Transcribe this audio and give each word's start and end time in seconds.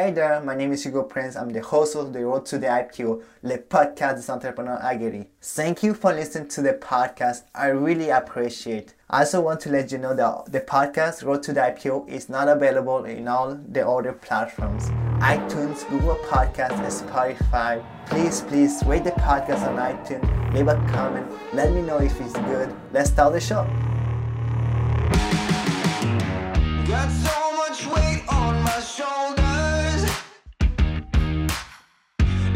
Hey 0.00 0.12
there, 0.12 0.40
my 0.40 0.54
name 0.54 0.72
is 0.72 0.82
Hugo 0.82 1.02
Prince. 1.02 1.36
I'm 1.36 1.50
the 1.50 1.60
host 1.60 1.94
of 1.94 2.14
the 2.14 2.24
Road 2.24 2.46
to 2.46 2.56
the 2.56 2.68
IPO, 2.68 3.22
Le 3.42 3.58
Podcast 3.58 4.26
des 4.26 4.32
Entrepreneurs 4.32 4.80
Aguerris. 4.82 5.26
Thank 5.42 5.82
you 5.82 5.92
for 5.92 6.14
listening 6.14 6.48
to 6.48 6.62
the 6.62 6.72
podcast. 6.72 7.42
I 7.54 7.66
really 7.66 8.08
appreciate. 8.08 8.94
I 9.10 9.18
also 9.18 9.42
want 9.42 9.60
to 9.60 9.68
let 9.68 9.92
you 9.92 9.98
know 9.98 10.14
that 10.14 10.50
the 10.50 10.62
podcast 10.62 11.22
Road 11.22 11.42
to 11.42 11.52
the 11.52 11.60
IPO 11.60 12.08
is 12.08 12.30
not 12.30 12.48
available 12.48 13.04
in 13.04 13.28
all 13.28 13.54
the 13.54 13.86
other 13.86 14.14
platforms. 14.14 14.88
iTunes, 15.20 15.86
Google 15.90 16.16
Podcasts, 16.30 17.02
Spotify. 17.02 17.84
Please, 18.06 18.40
please 18.40 18.82
rate 18.86 19.04
the 19.04 19.10
podcast 19.10 19.68
on 19.68 19.76
iTunes, 19.76 20.54
leave 20.54 20.68
a 20.68 20.76
comment, 20.92 21.30
let 21.52 21.74
me 21.74 21.82
know 21.82 21.98
if 21.98 22.18
it's 22.22 22.32
good. 22.32 22.74
Let's 22.94 23.10
start 23.10 23.34
the 23.34 23.40
show. 23.40 23.66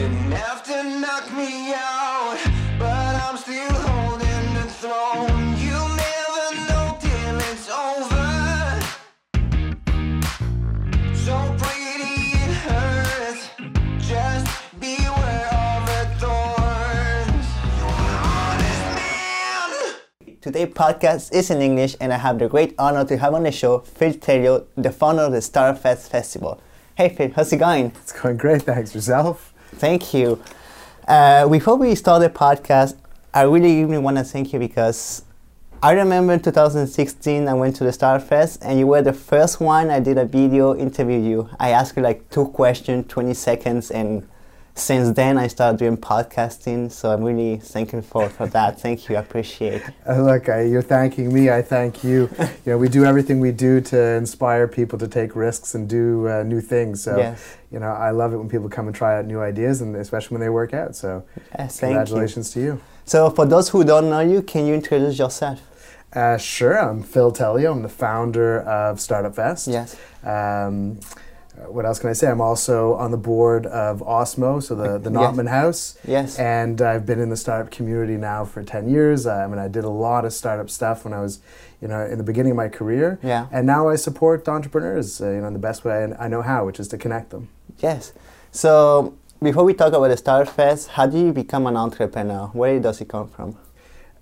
Enough 0.04 0.64
to 0.64 0.84
knock 1.00 1.32
me 1.32 1.72
out. 1.72 2.36
But 2.78 3.16
I'm 3.24 3.38
still 3.38 3.72
holding 3.72 4.52
the 4.52 4.66
throne. 4.68 5.56
You 5.56 5.78
never 5.96 6.44
know 6.68 6.98
till 7.00 7.36
it's 7.50 7.70
over. 7.70 8.28
So 11.14 11.34
pretty 11.56 12.36
it 12.36 12.52
hurts. 12.66 13.48
Just 14.06 14.46
beware 14.78 15.48
of 15.64 15.86
the 15.88 16.02
thorns. 16.20 17.46
You're 17.78 18.18
honest 18.28 18.84
man. 19.00 20.36
Today's 20.42 20.74
podcast 20.74 21.32
is 21.32 21.50
in 21.50 21.62
English, 21.62 21.96
and 21.98 22.12
I 22.12 22.18
have 22.18 22.38
the 22.38 22.48
great 22.50 22.74
honor 22.78 23.06
to 23.06 23.16
have 23.16 23.32
on 23.32 23.44
the 23.44 23.52
show 23.52 23.78
Phil 23.78 24.12
Terrio, 24.12 24.66
the 24.76 24.92
founder 24.92 25.22
of 25.22 25.32
the 25.32 25.38
Starfest 25.38 26.10
Festival. 26.10 26.60
Hey 26.94 27.08
Phil, 27.08 27.30
how's 27.34 27.50
it 27.54 27.56
going? 27.56 27.86
It's 28.02 28.12
going 28.12 28.36
great, 28.36 28.64
thanks. 28.64 28.94
Yourself? 28.94 29.53
Thank 29.78 30.14
you. 30.14 30.40
Uh, 31.06 31.48
before 31.48 31.76
we 31.76 31.94
start 31.94 32.22
the 32.22 32.30
podcast, 32.30 32.96
I 33.32 33.42
really, 33.42 33.84
really 33.84 33.98
want 33.98 34.16
to 34.16 34.24
thank 34.24 34.52
you 34.52 34.58
because 34.60 35.24
I 35.82 35.92
remember 35.92 36.32
in 36.32 36.40
2016 36.40 37.48
I 37.48 37.54
went 37.54 37.76
to 37.76 37.84
the 37.84 37.90
Starfest 37.90 38.58
and 38.62 38.78
you 38.78 38.86
were 38.86 39.02
the 39.02 39.12
first 39.12 39.60
one 39.60 39.90
I 39.90 39.98
did 39.98 40.16
a 40.16 40.24
video 40.24 40.76
interview 40.76 41.18
you. 41.18 41.48
I 41.58 41.70
asked 41.70 41.96
you 41.96 42.02
like 42.02 42.30
two 42.30 42.46
questions, 42.46 43.06
20 43.08 43.34
seconds, 43.34 43.90
and 43.90 44.26
since 44.76 45.14
then 45.14 45.38
I 45.38 45.46
started 45.46 45.78
doing 45.78 45.96
podcasting. 45.96 46.90
So 46.90 47.12
I'm 47.12 47.22
really 47.22 47.58
thankful 47.58 48.28
for, 48.28 48.46
that. 48.48 48.80
Thank 48.80 49.08
you. 49.08 49.16
I 49.16 49.20
appreciate 49.20 49.74
it. 49.74 49.82
Uh, 50.08 50.20
look, 50.22 50.48
I, 50.48 50.62
you're 50.62 50.82
thanking 50.82 51.32
me. 51.32 51.48
I 51.50 51.62
thank 51.62 52.02
you. 52.02 52.28
you 52.38 52.72
know, 52.72 52.78
we 52.78 52.88
do 52.88 53.04
everything 53.04 53.38
we 53.40 53.52
do 53.52 53.80
to 53.82 53.98
inspire 54.14 54.66
people 54.66 54.98
to 54.98 55.06
take 55.08 55.36
risks 55.36 55.74
and 55.74 55.88
do 55.88 56.28
uh, 56.28 56.42
new 56.42 56.60
things. 56.60 57.02
So, 57.02 57.16
Yes. 57.16 57.56
you 57.70 57.78
know, 57.78 57.86
I 57.92 58.10
love 58.10 58.32
it 58.32 58.36
when 58.36 58.48
people 58.48 58.68
come 58.68 58.86
and 58.88 58.94
try 58.96 59.16
out 59.18 59.26
new 59.26 59.40
ideas, 59.40 59.80
and 59.80 59.94
especially 59.96 60.34
when 60.34 60.40
they 60.40 60.50
work 60.50 60.74
out. 60.74 60.96
So, 60.96 61.22
Yes, 61.58 61.78
thank 61.78 61.92
you. 61.92 61.98
congratulations 61.98 62.50
to 62.52 62.60
you. 62.60 62.80
So 63.06 63.30
for 63.30 63.46
those 63.46 63.68
who 63.68 63.84
don't 63.84 64.10
know 64.10 64.20
you, 64.20 64.42
can 64.42 64.66
you 64.66 64.74
introduce 64.74 65.18
yourself? 65.18 65.60
Uh, 66.12 66.36
sure, 66.38 66.78
I'm 66.78 67.02
Phil 67.02 67.32
Telio. 67.32 67.72
I'm 67.72 67.82
the 67.82 67.88
founder 67.88 68.60
of 68.62 69.00
Startup 69.00 69.34
Fest. 69.34 69.66
Yes. 69.68 69.96
Um, 70.24 70.98
uh, 71.56 71.70
what 71.70 71.84
else 71.86 71.98
can 71.98 72.10
I 72.10 72.14
say? 72.14 72.28
I'm 72.28 72.40
also 72.40 72.94
on 72.94 73.10
the 73.10 73.16
board 73.16 73.66
of 73.66 74.00
Osmo, 74.00 74.62
so 74.62 74.74
the, 74.74 74.98
the 74.98 75.10
Yes. 75.10 75.12
Notman 75.20 75.46
House. 75.48 75.98
Yes. 76.06 76.38
And 76.38 76.80
I've 76.82 77.06
been 77.06 77.20
in 77.20 77.28
the 77.30 77.36
startup 77.36 77.70
community 77.70 78.16
now 78.16 78.44
for 78.44 78.62
10 78.62 78.88
years. 78.88 79.26
I 79.26 79.46
mean, 79.46 79.58
I 79.58 79.68
did 79.68 79.84
a 79.84 79.88
lot 79.88 80.24
of 80.24 80.32
startup 80.32 80.68
stuff 80.70 81.04
when 81.04 81.12
I 81.14 81.20
was, 81.20 81.40
you 81.80 81.88
know, 81.88 82.04
in 82.04 82.18
the 82.18 82.24
beginning 82.24 82.50
of 82.52 82.56
my 82.56 82.68
career. 82.68 83.18
Yeah. 83.22 83.46
And 83.52 83.66
now 83.66 83.88
I 83.88 83.96
support 83.96 84.48
entrepreneurs, 84.48 85.20
uh, 85.20 85.30
you 85.30 85.40
know, 85.40 85.46
in 85.46 85.52
the 85.52 85.58
best 85.60 85.84
way 85.84 85.92
I 86.18 86.24
I 86.24 86.28
know 86.28 86.42
how, 86.42 86.66
which 86.66 86.80
is 86.80 86.88
to 86.88 86.98
connect 86.98 87.30
them. 87.30 87.48
Yes. 87.78 88.12
So 88.50 89.14
before 89.42 89.64
we 89.64 89.74
talk 89.74 89.92
about 89.92 90.08
the 90.08 90.16
Starfest, 90.16 90.88
how 90.96 91.06
do 91.06 91.18
you 91.18 91.32
become 91.32 91.66
an 91.66 91.76
entrepreneur? 91.76 92.46
Where 92.52 92.80
does 92.80 93.00
it 93.00 93.08
come 93.08 93.28
from? 93.28 93.56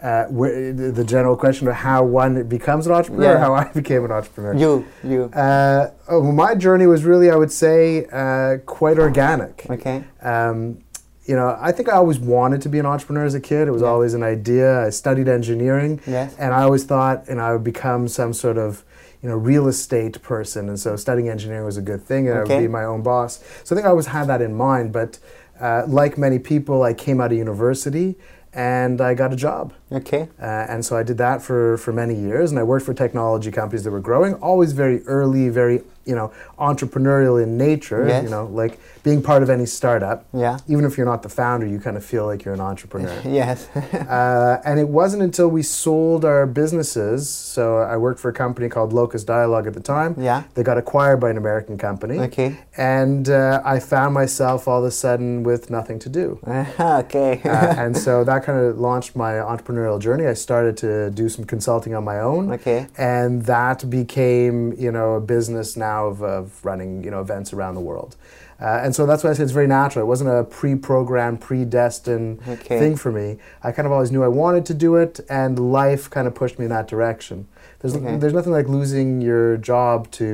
Uh, 0.03 0.27
the 0.29 1.05
general 1.07 1.37
question 1.37 1.69
of 1.69 1.75
how 1.75 2.03
one 2.03 2.43
becomes 2.49 2.87
an 2.89 2.93
entrepreneur, 2.93 3.35
Yeah. 3.35 3.39
how 3.39 3.55
I 3.55 3.65
became 3.75 4.05
an 4.05 4.11
entrepreneur. 4.11 4.55
You, 4.55 4.85
you. 5.05 5.25
Uh, 5.27 5.91
oh, 6.09 6.23
my 6.33 6.57
journey 6.57 6.87
was 6.87 7.05
really, 7.05 7.31
I 7.31 7.37
would 7.37 7.53
say, 7.53 8.07
uh, 8.13 8.59
quite 8.67 8.99
organic. 8.99 9.65
Okay. 9.71 10.03
Um, 10.21 10.79
you 11.25 11.37
know, 11.37 11.57
I 11.61 11.71
think 11.71 11.89
I 11.89 11.93
always 11.93 12.19
wanted 12.19 12.63
to 12.63 12.69
be 12.69 12.81
an 12.81 12.87
entrepreneur 12.87 13.25
as 13.25 13.35
a 13.35 13.41
kid. 13.41 13.69
It 13.69 13.71
was 13.71 13.83
Yeah. 13.83 13.89
always 13.89 14.13
an 14.15 14.25
idea. 14.25 14.85
I 14.87 14.91
studied 14.91 15.29
engineering, 15.29 16.01
Yes. 16.05 16.35
and 16.37 16.53
I 16.53 16.63
always 16.63 16.83
thought, 16.83 17.25
you 17.29 17.37
know, 17.37 17.43
I 17.45 17.53
would 17.53 17.63
become 17.63 18.09
some 18.09 18.33
sort 18.33 18.59
of, 18.59 18.83
you 19.23 19.29
know, 19.29 19.37
real 19.37 19.69
estate 19.69 20.21
person. 20.21 20.69
And 20.69 20.81
so 20.81 20.97
studying 20.97 21.29
engineering 21.29 21.65
was 21.65 21.77
a 21.77 21.81
good 21.83 22.03
thing, 22.03 22.29
and 22.29 22.37
I 22.37 22.43
would 22.43 22.49
be 22.61 22.67
my 22.67 22.83
own 22.85 23.03
boss. 23.03 23.39
So 23.63 23.75
I 23.75 23.77
think 23.77 23.87
I 23.87 23.91
always 23.91 24.07
had 24.07 24.27
that 24.27 24.43
in 24.43 24.53
mind. 24.57 24.91
But 24.93 25.21
uh, 25.61 25.85
like 25.87 26.19
many 26.19 26.41
people, 26.41 26.83
I 26.83 26.93
came 26.93 27.21
out 27.21 27.31
of 27.31 27.39
university 27.39 28.17
and 28.55 29.01
I 29.01 29.15
got 29.15 29.33
a 29.33 29.37
job. 29.37 29.73
Okay. 29.91 30.29
Uh, 30.41 30.45
and 30.45 30.85
so 30.85 30.97
I 30.97 31.03
did 31.03 31.19
that 31.19 31.43
for, 31.43 31.79
for 31.79 31.93
many 31.93 32.15
years, 32.15 32.51
and 32.51 32.59
I 32.61 32.63
worked 32.63 32.85
for 32.85 32.95
technology 32.95 33.51
companies 33.51 33.85
that 33.85 33.91
were 33.91 34.01
growing, 34.01 34.35
always 34.35 34.73
very 34.73 35.03
early, 35.07 35.49
very 35.49 35.83
you 36.05 36.15
know 36.15 36.33
entrepreneurial 36.59 37.43
in 37.43 37.57
nature. 37.57 38.07
Yes. 38.07 38.25
You 38.25 38.31
know, 38.31 38.47
like 38.47 38.79
being 39.03 39.23
part 39.23 39.43
of 39.43 39.51
any 39.51 39.67
startup. 39.67 40.27
Yeah. 40.33 40.59
Even 40.69 40.85
if 40.85 40.97
you're 40.97 41.07
not 41.07 41.23
the 41.23 41.29
founder, 41.29 41.67
you 41.67 41.81
kind 41.81 41.97
of 41.97 42.05
feel 42.05 42.27
like 42.27 42.45
you're 42.45 42.55
an 42.55 42.61
entrepreneur. 42.61 43.21
Yes. 43.33 43.69
uh, 43.77 44.61
and 44.65 44.79
it 44.79 44.89
wasn't 44.89 45.23
until 45.23 45.49
we 45.49 45.63
sold 45.63 46.25
our 46.25 46.47
businesses. 46.47 47.31
So 47.31 47.79
I 47.79 47.97
worked 47.97 48.21
for 48.21 48.29
a 48.29 48.33
company 48.33 48.69
called 48.69 48.93
Locus 48.93 49.25
Dialogue 49.25 49.67
at 49.67 49.75
the 49.75 49.81
time. 49.81 50.15
Yeah. 50.19 50.43
They 50.55 50.63
got 50.63 50.77
acquired 50.77 51.19
by 51.19 51.31
an 51.31 51.39
American 51.39 51.79
company. 51.79 52.19
Okay. 52.19 52.59
And 52.77 53.31
uh, 53.31 53.63
I 53.65 53.81
found 53.81 54.13
myself 54.13 54.69
all 54.69 54.81
of 54.81 54.85
a 54.85 54.91
sudden 54.91 55.45
with 55.45 55.71
nothing 55.71 55.99
to 56.01 56.09
do. 56.09 56.39
okay. 56.47 57.41
Uh, 57.45 57.75
and 57.79 57.97
so 57.97 58.23
that 58.25 58.45
kind 58.45 58.59
of 58.59 58.79
launched 58.79 59.17
my 59.17 59.33
entrepreneurial 59.35 60.01
journey. 60.01 60.27
I 60.27 60.35
started 60.35 60.77
to 60.79 61.11
do 61.11 61.29
some 61.29 61.45
consulting 61.45 61.95
on 61.95 62.05
my 62.05 62.19
own. 62.21 62.53
Okay. 62.53 62.89
And 62.99 63.43
that 63.47 63.89
became, 63.89 64.75
you 64.75 64.93
know, 64.93 65.15
a 65.15 65.21
business 65.21 65.77
now 65.77 66.07
of, 66.07 66.23
of 66.23 66.65
running, 66.65 67.03
you 67.03 67.11
know, 67.11 67.21
events 67.21 67.53
around 67.53 67.77
the 67.77 67.81
world. 67.81 68.17
Uh, 68.63 68.81
and 68.85 68.95
so 68.95 69.07
that's 69.07 69.25
why 69.25 69.31
I 69.31 69.33
say 69.33 69.43
it's 69.43 69.51
very 69.63 69.67
natural. 69.67 70.05
It 70.05 70.09
wasn't 70.15 70.31
a 70.31 70.45
pre-programmed, 70.45 71.41
predestined 71.41 72.41
Okay. 72.49 72.79
thing 72.79 72.95
for 72.97 73.11
me. 73.11 73.39
I 73.63 73.73
kind 73.73 73.87
of 73.87 73.93
always 73.93 74.13
knew 74.13 74.23
I 74.23 74.29
wanted 74.29 74.65
to 74.67 74.75
do 74.75 74.95
it, 74.97 75.19
and 75.29 75.73
life 75.73 76.09
kind 76.09 76.27
of 76.29 76.35
pushed 76.35 76.59
me 76.61 76.65
in 76.67 76.71
that 76.71 76.87
direction. 76.87 77.49
There's, 77.81 77.97
Okay. 77.97 78.17
there's 78.21 78.33
nothing 78.33 78.53
like 78.53 78.69
losing 78.69 79.21
your 79.21 79.57
job 79.57 79.97
to, 80.13 80.25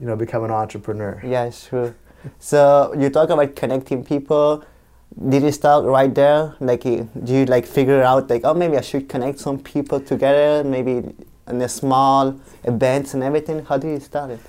you 0.00 0.06
know, 0.06 0.16
become 0.16 0.42
an 0.44 0.50
entrepreneur. 0.50 1.20
yeah, 1.24 1.44
it's 1.44 1.66
true. 1.66 1.92
So 2.38 2.94
you 2.98 3.10
talk 3.10 3.28
about 3.30 3.54
connecting 3.54 4.02
people. 4.02 4.62
Did 5.28 5.42
you 5.42 5.52
start 5.52 5.84
right 5.84 6.12
there? 6.14 6.54
Like, 6.60 6.82
do 6.82 7.32
you 7.38 7.44
like 7.44 7.66
figure 7.66 8.02
out 8.02 8.28
like, 8.30 8.42
oh, 8.44 8.54
maybe 8.54 8.76
I 8.76 8.80
should 8.80 9.08
connect 9.08 9.38
some 9.38 9.58
people 9.58 10.00
together, 10.00 10.64
maybe 10.64 10.94
in 11.48 11.60
a 11.62 11.68
small 11.68 12.34
events 12.64 13.14
and 13.14 13.22
everything? 13.22 13.64
How 13.68 13.76
do 13.78 13.88
you 13.88 14.00
start 14.00 14.30
it? 14.30 14.40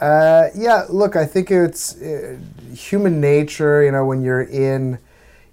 Uh, 0.00 0.48
yeah, 0.54 0.84
look, 0.88 1.16
I 1.16 1.24
think 1.24 1.50
it's 1.50 2.00
uh, 2.00 2.36
human 2.74 3.20
nature, 3.20 3.82
you 3.84 3.92
know, 3.92 4.04
when 4.04 4.22
you're 4.22 4.42
in, 4.42 4.98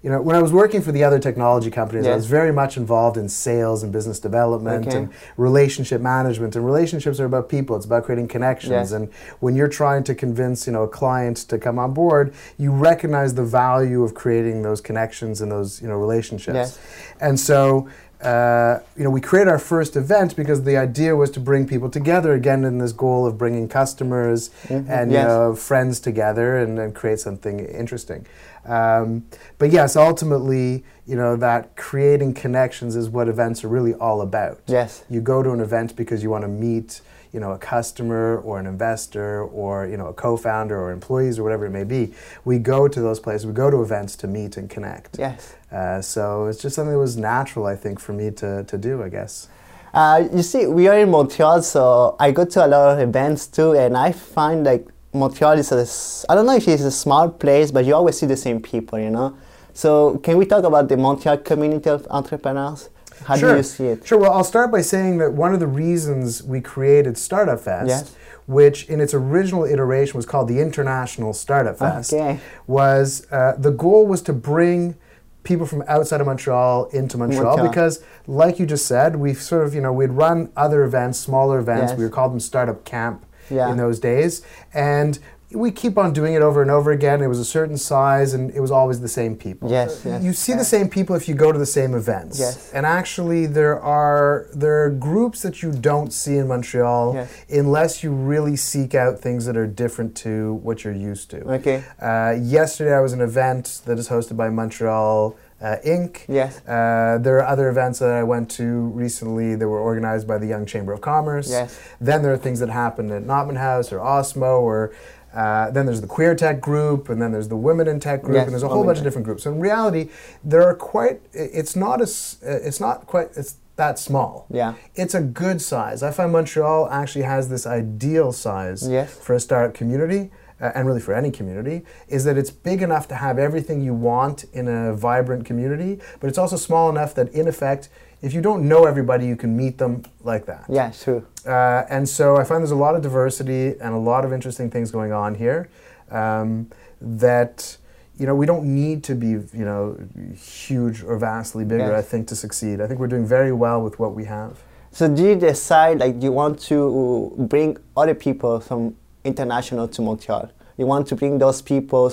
you 0.02 0.10
know, 0.10 0.20
when 0.20 0.34
I 0.34 0.42
was 0.42 0.52
working 0.52 0.82
for 0.82 0.90
the 0.90 1.04
other 1.04 1.20
technology 1.20 1.70
companies, 1.70 2.08
I 2.08 2.16
was 2.16 2.26
very 2.26 2.52
much 2.52 2.76
involved 2.76 3.16
in 3.16 3.28
sales 3.28 3.84
and 3.84 3.92
business 3.92 4.18
development 4.18 4.88
Okay. 4.88 4.96
and 4.96 5.10
relationship 5.36 6.00
management. 6.00 6.56
And 6.56 6.66
relationships 6.66 7.20
are 7.20 7.24
about 7.24 7.48
people, 7.48 7.76
it's 7.76 7.86
about 7.86 8.02
creating 8.04 8.26
connections. 8.26 8.72
Yes. 8.72 8.90
And 8.90 9.12
when 9.38 9.54
you're 9.54 9.68
trying 9.68 10.02
to 10.04 10.14
convince, 10.14 10.66
you 10.66 10.72
know, 10.72 10.82
a 10.82 10.88
client 10.88 11.36
to 11.48 11.56
come 11.56 11.78
on 11.78 11.94
board, 11.94 12.34
you 12.58 12.72
recognize 12.72 13.34
the 13.34 13.44
value 13.44 14.02
of 14.02 14.12
creating 14.12 14.62
those 14.62 14.80
connections 14.80 15.40
and 15.40 15.52
those, 15.52 15.80
you 15.80 15.86
know, 15.86 15.96
relationships. 15.96 16.54
Yes. 16.56 16.78
And 17.20 17.38
so, 17.38 17.88
uh, 18.22 18.78
you 18.96 19.04
know, 19.04 19.10
we 19.10 19.20
created 19.20 19.50
our 19.50 19.58
first 19.58 19.96
event 19.96 20.36
because 20.36 20.62
the 20.62 20.76
idea 20.76 21.14
was 21.16 21.30
to 21.32 21.40
bring 21.40 21.66
people 21.66 21.90
together 21.90 22.32
again 22.34 22.64
in 22.64 22.78
this 22.78 22.92
goal 22.92 23.26
of 23.26 23.36
bringing 23.36 23.68
customers 23.68 24.50
Mhm. 24.68 24.88
and 24.88 25.10
Yes. 25.10 25.22
you 25.22 25.28
know 25.28 25.54
friends 25.54 25.98
together 26.00 26.58
and, 26.58 26.78
and 26.78 26.94
create 26.94 27.18
something 27.20 27.58
interesting. 27.60 28.24
Um, 28.64 29.24
but 29.58 29.70
yes, 29.72 29.96
ultimately, 29.96 30.84
you 31.04 31.16
know, 31.16 31.34
that 31.36 31.74
creating 31.76 32.34
connections 32.34 32.94
is 32.94 33.08
what 33.10 33.28
events 33.28 33.64
are 33.64 33.68
really 33.68 33.94
all 33.94 34.20
about. 34.20 34.60
Yes. 34.66 35.02
You 35.10 35.20
go 35.20 35.42
to 35.42 35.50
an 35.50 35.60
event 35.60 35.96
because 35.96 36.22
you 36.22 36.30
want 36.30 36.42
to 36.42 36.48
meet, 36.48 37.00
you 37.32 37.40
know, 37.40 37.52
a 37.52 37.58
customer 37.58 38.38
or 38.38 38.58
an 38.58 38.66
investor 38.66 39.44
or 39.44 39.86
you 39.86 39.96
know 39.96 40.08
a 40.08 40.12
co-founder 40.12 40.78
or 40.78 40.92
employees 40.92 41.38
or 41.38 41.42
whatever 41.42 41.66
it 41.66 41.70
may 41.70 41.84
be. 41.84 42.12
We 42.44 42.58
go 42.58 42.88
to 42.88 43.00
those 43.00 43.20
places. 43.20 43.46
We 43.46 43.52
go 43.52 43.70
to 43.70 43.82
events 43.82 44.16
to 44.16 44.26
meet 44.26 44.56
and 44.56 44.68
connect. 44.68 45.18
Yes. 45.18 45.54
Uh, 45.70 46.02
so 46.02 46.46
it's 46.46 46.60
just 46.60 46.76
something 46.76 46.92
that 46.92 46.98
was 46.98 47.16
natural, 47.16 47.66
I 47.66 47.76
think, 47.76 47.98
for 47.98 48.12
me 48.12 48.30
to, 48.32 48.64
to 48.64 48.78
do, 48.78 49.02
I 49.02 49.08
guess. 49.08 49.48
Uh, 49.94 50.28
you 50.32 50.42
see, 50.42 50.66
we 50.66 50.88
are 50.88 50.98
in 50.98 51.10
Montreal, 51.10 51.62
so 51.62 52.16
I 52.18 52.30
go 52.30 52.44
to 52.44 52.66
a 52.66 52.68
lot 52.68 52.94
of 52.94 53.00
events 53.00 53.46
too, 53.46 53.72
and 53.72 53.96
I 53.96 54.12
find 54.12 54.64
like 54.64 54.86
Montreal 55.12 55.58
is 55.58 55.70
a, 55.72 56.30
I 56.30 56.34
don't 56.34 56.46
know 56.46 56.56
if 56.56 56.66
it's 56.66 56.82
a 56.82 56.90
small 56.90 57.28
place, 57.28 57.70
but 57.70 57.84
you 57.84 57.94
always 57.94 58.18
see 58.18 58.26
the 58.26 58.36
same 58.36 58.60
people, 58.60 58.98
you 58.98 59.10
know? 59.10 59.36
So 59.74 60.18
can 60.18 60.38
we 60.38 60.46
talk 60.46 60.64
about 60.64 60.88
the 60.88 60.96
Montreal 60.96 61.38
community 61.38 61.90
of 61.90 62.06
entrepreneurs? 62.10 62.88
How 63.24 63.36
sure. 63.36 63.50
do 63.52 63.56
you 63.58 63.62
see 63.62 63.86
it? 63.86 64.06
Sure. 64.06 64.18
Well, 64.18 64.32
I'll 64.32 64.44
start 64.44 64.70
by 64.72 64.80
saying 64.82 65.18
that 65.18 65.32
one 65.32 65.54
of 65.54 65.60
the 65.60 65.66
reasons 65.66 66.42
we 66.42 66.60
created 66.60 67.16
Startup 67.18 67.58
Fest 67.60 67.88
Yes. 67.88 68.14
which 68.46 68.84
in 68.88 69.00
its 69.00 69.14
original 69.14 69.64
iteration 69.64 70.16
was 70.16 70.26
called 70.26 70.48
the 70.48 70.58
International 70.60 71.32
Startup 71.32 71.78
Fest, 71.78 72.12
Okay. 72.12 72.40
was 72.66 73.26
uh, 73.30 73.54
the 73.56 73.70
goal 73.70 74.06
was 74.06 74.20
to 74.22 74.32
bring 74.32 74.96
people 75.44 75.66
from 75.66 75.82
outside 75.88 76.20
of 76.20 76.26
Montreal 76.26 76.86
into 76.92 77.16
Montreal, 77.18 77.44
Montreal. 77.56 77.68
because, 77.68 78.02
like 78.26 78.58
you 78.58 78.66
just 78.66 78.86
said, 78.86 79.16
we've 79.16 79.40
sort 79.40 79.64
of 79.64 79.74
you 79.74 79.80
know 79.80 79.92
we'd 79.92 80.10
run 80.10 80.50
other 80.56 80.82
events, 80.84 81.18
smaller 81.18 81.58
events. 81.58 81.90
Yes. 81.92 81.98
We 81.98 82.04
would 82.04 82.12
call 82.12 82.28
them 82.28 82.40
startup 82.40 82.84
camp 82.84 83.24
Yeah. 83.50 83.70
in 83.70 83.76
those 83.76 83.98
days, 84.00 84.42
and 84.74 85.18
we 85.54 85.70
keep 85.70 85.98
on 85.98 86.12
doing 86.12 86.34
it 86.34 86.42
over 86.42 86.62
and 86.62 86.70
over 86.70 86.90
again. 86.90 87.22
It 87.22 87.26
was 87.26 87.38
a 87.38 87.44
certain 87.44 87.76
size, 87.76 88.34
and 88.34 88.50
it 88.54 88.60
was 88.60 88.70
always 88.70 89.00
the 89.00 89.08
same 89.08 89.36
people. 89.36 89.70
Yes, 89.70 90.02
yes. 90.04 90.22
You 90.22 90.32
see 90.32 90.52
the 90.54 90.64
same 90.64 90.88
people 90.88 91.16
if 91.16 91.28
you 91.28 91.34
go 91.34 91.52
to 91.52 91.58
the 91.58 91.66
same 91.66 91.94
events. 91.94 92.38
Yes. 92.38 92.70
And 92.72 92.86
actually, 92.86 93.46
there 93.46 93.80
are 93.80 94.46
there 94.54 94.84
are 94.84 94.90
groups 94.90 95.42
that 95.42 95.62
you 95.62 95.72
don't 95.72 96.12
see 96.12 96.36
in 96.36 96.48
Montreal 96.48 97.14
Yes. 97.14 97.44
unless 97.50 98.02
you 98.02 98.12
really 98.12 98.56
seek 98.56 98.94
out 98.94 99.18
things 99.20 99.46
that 99.46 99.56
are 99.56 99.66
different 99.66 100.14
to 100.16 100.54
what 100.62 100.84
you're 100.84 100.94
used 100.94 101.30
to. 101.30 101.40
Okay. 101.54 101.84
Uh, 102.00 102.34
yesterday, 102.40 102.94
I 102.94 103.00
was 103.00 103.12
at 103.12 103.18
an 103.18 103.24
event 103.24 103.82
that 103.86 103.98
is 103.98 104.08
hosted 104.08 104.36
by 104.36 104.50
Montreal 104.50 105.36
uh, 105.60 105.76
Inc. 105.86 106.22
Yes. 106.28 106.58
Uh, 106.66 107.18
there 107.20 107.36
are 107.38 107.46
other 107.46 107.68
events 107.68 108.00
that 108.00 108.10
I 108.10 108.24
went 108.24 108.50
to 108.52 108.64
recently 108.88 109.54
that 109.54 109.68
were 109.68 109.78
organized 109.78 110.26
by 110.26 110.38
the 110.38 110.46
Young 110.46 110.66
Chamber 110.66 110.92
of 110.92 111.00
Commerce. 111.00 111.50
Yes. 111.50 111.78
Then 112.00 112.22
there 112.22 112.32
are 112.32 112.36
things 112.36 112.58
that 112.58 112.68
happen 112.68 113.10
at 113.12 113.22
Notman 113.22 113.56
House 113.56 113.92
or 113.92 113.98
Osmo, 113.98 114.60
or 114.60 114.92
uh, 115.34 115.70
then 115.70 115.86
there's 115.86 116.00
the 116.00 116.06
Queer 116.06 116.34
Tech 116.34 116.60
group, 116.60 117.08
and 117.08 117.20
then 117.20 117.32
there's 117.32 117.48
the 117.48 117.56
Women 117.56 117.88
in 117.88 118.00
Tech 118.00 118.22
group, 118.22 118.34
Yes, 118.36 118.44
and 118.44 118.52
there's 118.52 118.62
a 118.62 118.68
whole 118.68 118.84
bunch 118.84 118.98
of 118.98 119.04
different 119.04 119.24
groups. 119.24 119.42
So 119.44 119.52
in 119.52 119.60
reality, 119.60 120.10
there 120.44 120.62
are 120.62 120.74
quite. 120.74 121.20
It's 121.32 121.74
not 121.76 122.00
as. 122.00 122.38
It's 122.42 122.80
not 122.80 123.06
quite. 123.06 123.30
It's 123.36 123.56
that 123.76 123.98
small. 123.98 124.46
Yeah. 124.50 124.74
It's 124.94 125.14
a 125.14 125.20
good 125.22 125.62
size. 125.62 126.02
I 126.02 126.10
find 126.10 126.30
Montreal 126.32 126.88
actually 126.90 127.22
has 127.24 127.48
this 127.48 127.66
ideal 127.66 128.30
size 128.32 128.86
Yes. 128.88 129.14
for 129.14 129.34
a 129.34 129.40
startup 129.40 129.74
community, 129.74 130.30
uh, 130.60 130.72
and 130.74 130.86
really 130.86 131.00
for 131.00 131.14
any 131.14 131.30
community, 131.30 131.82
is 132.06 132.24
that 132.24 132.36
it's 132.36 132.50
big 132.50 132.82
enough 132.82 133.08
to 133.08 133.14
have 133.14 133.38
everything 133.38 133.80
you 133.80 133.94
want 133.94 134.44
in 134.52 134.68
a 134.68 134.92
vibrant 134.94 135.46
community, 135.46 135.98
but 136.20 136.28
it's 136.28 136.38
also 136.38 136.56
small 136.56 136.90
enough 136.90 137.14
that, 137.14 137.30
in 137.32 137.48
effect, 137.48 137.88
if 138.22 138.32
you 138.32 138.40
don't 138.40 138.66
know 138.68 138.84
everybody, 138.84 139.26
you 139.26 139.36
can 139.36 139.56
meet 139.56 139.78
them 139.78 140.04
like 140.22 140.46
that. 140.46 140.64
Yeah, 140.68 140.90
true. 140.90 141.26
Uh, 141.44 141.84
and 141.90 142.08
so 142.08 142.36
I 142.36 142.44
find 142.44 142.62
there's 142.62 142.70
a 142.70 142.76
lot 142.76 142.94
of 142.94 143.02
diversity 143.02 143.74
and 143.80 143.94
a 143.94 143.98
lot 143.98 144.24
of 144.24 144.32
interesting 144.32 144.70
things 144.70 144.90
going 144.92 145.12
on 145.12 145.34
here 145.34 145.68
um, 146.10 146.70
that 147.00 147.76
you 148.18 148.26
know 148.26 148.34
we 148.34 148.46
don't 148.46 148.64
need 148.64 149.02
to 149.04 149.14
be 149.14 149.30
you 149.30 149.64
know 149.64 149.98
huge 150.36 151.02
or 151.02 151.18
vastly 151.18 151.64
bigger 151.64 151.90
Yes. 151.90 152.04
I 152.04 152.08
think 152.08 152.28
to 152.28 152.36
succeed. 152.36 152.80
I 152.80 152.86
think 152.86 153.00
we're 153.00 153.08
doing 153.08 153.26
very 153.26 153.52
well 153.52 153.82
with 153.82 153.98
what 153.98 154.14
we 154.14 154.24
have. 154.26 154.62
So 154.92 155.08
do 155.08 155.24
you 155.24 155.34
decide 155.34 155.98
like 155.98 156.22
you 156.22 156.30
want 156.32 156.60
to 156.70 157.34
bring 157.36 157.78
other 157.96 158.14
people 158.14 158.60
from 158.60 158.94
international 159.24 159.88
to 159.88 160.02
Montreal? 160.02 160.50
You 160.76 160.86
want 160.86 161.08
to 161.08 161.16
bring 161.16 161.38
those 161.38 161.60
people 161.62 162.12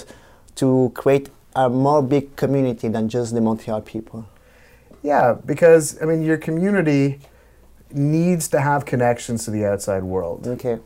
to 0.56 0.92
create 0.96 1.30
a 1.56 1.70
more 1.70 2.02
big 2.02 2.36
community 2.36 2.88
than 2.88 3.10
just 3.10 3.34
the 3.34 3.42
Montreal 3.42 3.82
people. 3.82 4.26
Yeah, 5.02 5.36
because 5.46 6.02
I 6.02 6.06
mean 6.06 6.22
your 6.22 6.38
community 6.38 7.20
needs 7.92 8.48
to 8.50 8.62
have 8.62 8.86
connections 8.86 9.46
to 9.46 9.52
the 9.52 9.66
outside 9.66 10.04
world. 10.04 10.48
Okay. 10.48 10.80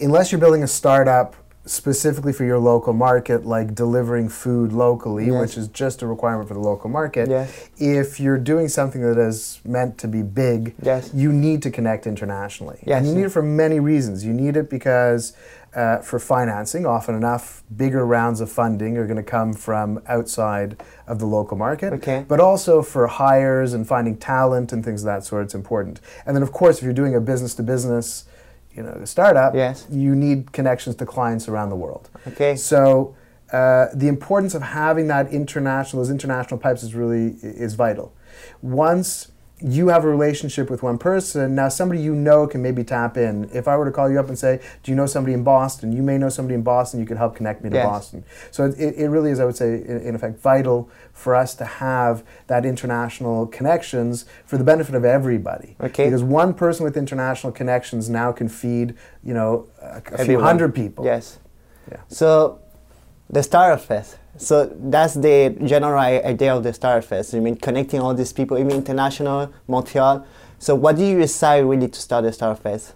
unless 0.00 0.32
you're 0.32 0.40
building 0.40 0.62
a 0.62 0.68
startup 0.68 1.36
specifically 1.64 2.32
for 2.32 2.44
your 2.44 2.58
local 2.58 2.92
market, 2.92 3.46
like 3.46 3.74
delivering 3.74 4.28
food 4.28 4.72
locally, 4.72 5.26
Yes. 5.26 5.40
which 5.40 5.56
is 5.56 5.68
just 5.68 6.02
a 6.02 6.06
requirement 6.06 6.48
for 6.48 6.54
the 6.54 6.60
local 6.60 6.90
market, 6.90 7.28
Yes. 7.30 7.50
if 7.78 8.18
you're 8.18 8.38
doing 8.38 8.68
something 8.68 9.00
that 9.02 9.16
is 9.18 9.60
meant 9.64 9.96
to 9.98 10.08
be 10.08 10.22
big, 10.22 10.74
Yes. 10.82 11.10
you 11.14 11.32
need 11.32 11.62
to 11.62 11.70
connect 11.70 12.06
internationally. 12.06 12.80
Yes. 12.84 12.98
And 12.98 13.08
you 13.08 13.14
need 13.14 13.24
it 13.26 13.28
for 13.32 13.42
many 13.42 13.78
reasons. 13.78 14.24
You 14.24 14.32
need 14.32 14.56
it 14.56 14.68
because 14.68 15.34
uh, 15.74 15.98
for 16.02 16.18
financing, 16.18 16.84
often 16.84 17.14
enough, 17.14 17.62
bigger 17.74 18.04
rounds 18.04 18.42
of 18.42 18.50
funding 18.52 18.98
are 18.98 19.06
going 19.06 19.16
to 19.16 19.22
come 19.22 19.54
from 19.54 20.02
outside 20.06 20.76
of 21.06 21.18
the 21.18 21.24
local 21.24 21.56
market. 21.56 21.94
Okay. 21.94 22.26
But 22.28 22.40
also 22.40 22.82
for 22.82 23.06
hires 23.06 23.72
and 23.72 23.88
finding 23.88 24.18
talent 24.18 24.70
and 24.74 24.84
things 24.84 25.00
of 25.02 25.06
that 25.06 25.24
sort, 25.24 25.44
it's 25.44 25.54
important. 25.54 26.00
And 26.26 26.36
then, 26.36 26.42
of 26.42 26.52
course, 26.52 26.76
if 26.78 26.84
you're 26.84 26.92
doing 26.92 27.14
a 27.14 27.22
business 27.22 27.54
to 27.54 27.62
business, 27.62 28.24
you 28.74 28.82
know, 28.82 29.04
startup, 29.04 29.54
Yes. 29.54 29.86
you 29.90 30.14
need 30.14 30.52
connections 30.52 30.96
to 30.96 31.06
clients 31.06 31.48
around 31.48 31.68
the 31.70 31.76
world. 31.76 32.08
Okay. 32.28 32.56
So 32.56 33.14
uh, 33.52 33.86
the 33.94 34.08
importance 34.08 34.54
of 34.54 34.62
having 34.62 35.08
that 35.08 35.30
international, 35.32 36.02
those 36.02 36.10
international 36.10 36.58
pipes 36.58 36.82
is 36.82 36.94
really 36.94 37.36
is 37.42 37.74
vital. 37.74 38.12
Once 38.62 39.31
you 39.62 39.88
have 39.88 40.04
a 40.04 40.08
relationship 40.08 40.70
with 40.70 40.82
one 40.82 40.98
person, 40.98 41.54
now 41.54 41.68
somebody 41.68 42.00
you 42.00 42.14
know 42.14 42.46
can 42.46 42.62
maybe 42.62 42.82
tap 42.84 43.16
in. 43.16 43.48
If 43.52 43.68
I 43.68 43.76
were 43.76 43.84
to 43.84 43.92
call 43.92 44.10
you 44.10 44.18
up 44.18 44.28
and 44.28 44.38
say, 44.38 44.60
"Do 44.82 44.90
you 44.90 44.96
know 44.96 45.06
somebody 45.06 45.34
in 45.34 45.44
Boston?" 45.44 45.92
You 45.92 46.02
may 46.02 46.18
know 46.18 46.28
somebody 46.28 46.54
in 46.54 46.62
Boston. 46.62 47.00
You 47.00 47.06
could 47.06 47.16
help 47.16 47.36
connect 47.36 47.62
me 47.62 47.70
to 47.70 47.76
Yes. 47.76 47.86
Boston. 47.86 48.24
So 48.50 48.64
it, 48.64 48.94
it 48.96 49.08
really 49.08 49.30
is, 49.30 49.40
I 49.40 49.44
would 49.44 49.56
say, 49.56 49.74
in, 49.74 50.00
in 50.00 50.14
effect, 50.14 50.40
vital 50.40 50.90
for 51.12 51.34
us 51.34 51.54
to 51.56 51.64
have 51.64 52.24
that 52.46 52.64
international 52.64 53.46
connections 53.46 54.24
for 54.44 54.56
the 54.56 54.64
benefit 54.64 54.94
of 54.94 55.04
everybody. 55.04 55.76
Okay. 55.80 56.04
Because 56.06 56.22
one 56.22 56.54
person 56.54 56.84
with 56.84 56.96
international 56.96 57.52
connections 57.52 58.08
now 58.08 58.32
can 58.32 58.48
feed, 58.48 58.94
you 59.22 59.34
know, 59.34 59.68
a, 59.80 60.02
a 60.12 60.24
few 60.24 60.40
hundred 60.40 60.74
people. 60.74 61.04
Yes. 61.04 61.38
Yeah. 61.90 61.98
So 62.08 62.61
the 63.32 63.42
Startup 63.42 63.80
Fest. 63.80 64.18
So 64.36 64.70
that's 64.74 65.14
the 65.14 65.56
general 65.64 65.98
idea 65.98 66.54
of 66.54 66.62
the 66.62 66.72
Startup 66.72 67.04
Fest. 67.04 67.34
I 67.34 67.40
mean, 67.40 67.56
connecting 67.56 68.00
all 68.00 68.14
these 68.14 68.32
people, 68.32 68.58
even 68.58 68.72
international, 68.72 69.52
Montreal. 69.68 70.26
So 70.58 70.74
what 70.74 70.96
did 70.96 71.08
you 71.08 71.18
decide 71.18 71.64
really 71.64 71.88
to 71.88 72.00
start 72.00 72.24
the 72.24 72.32
Startup 72.32 72.62
Fest? 72.62 72.94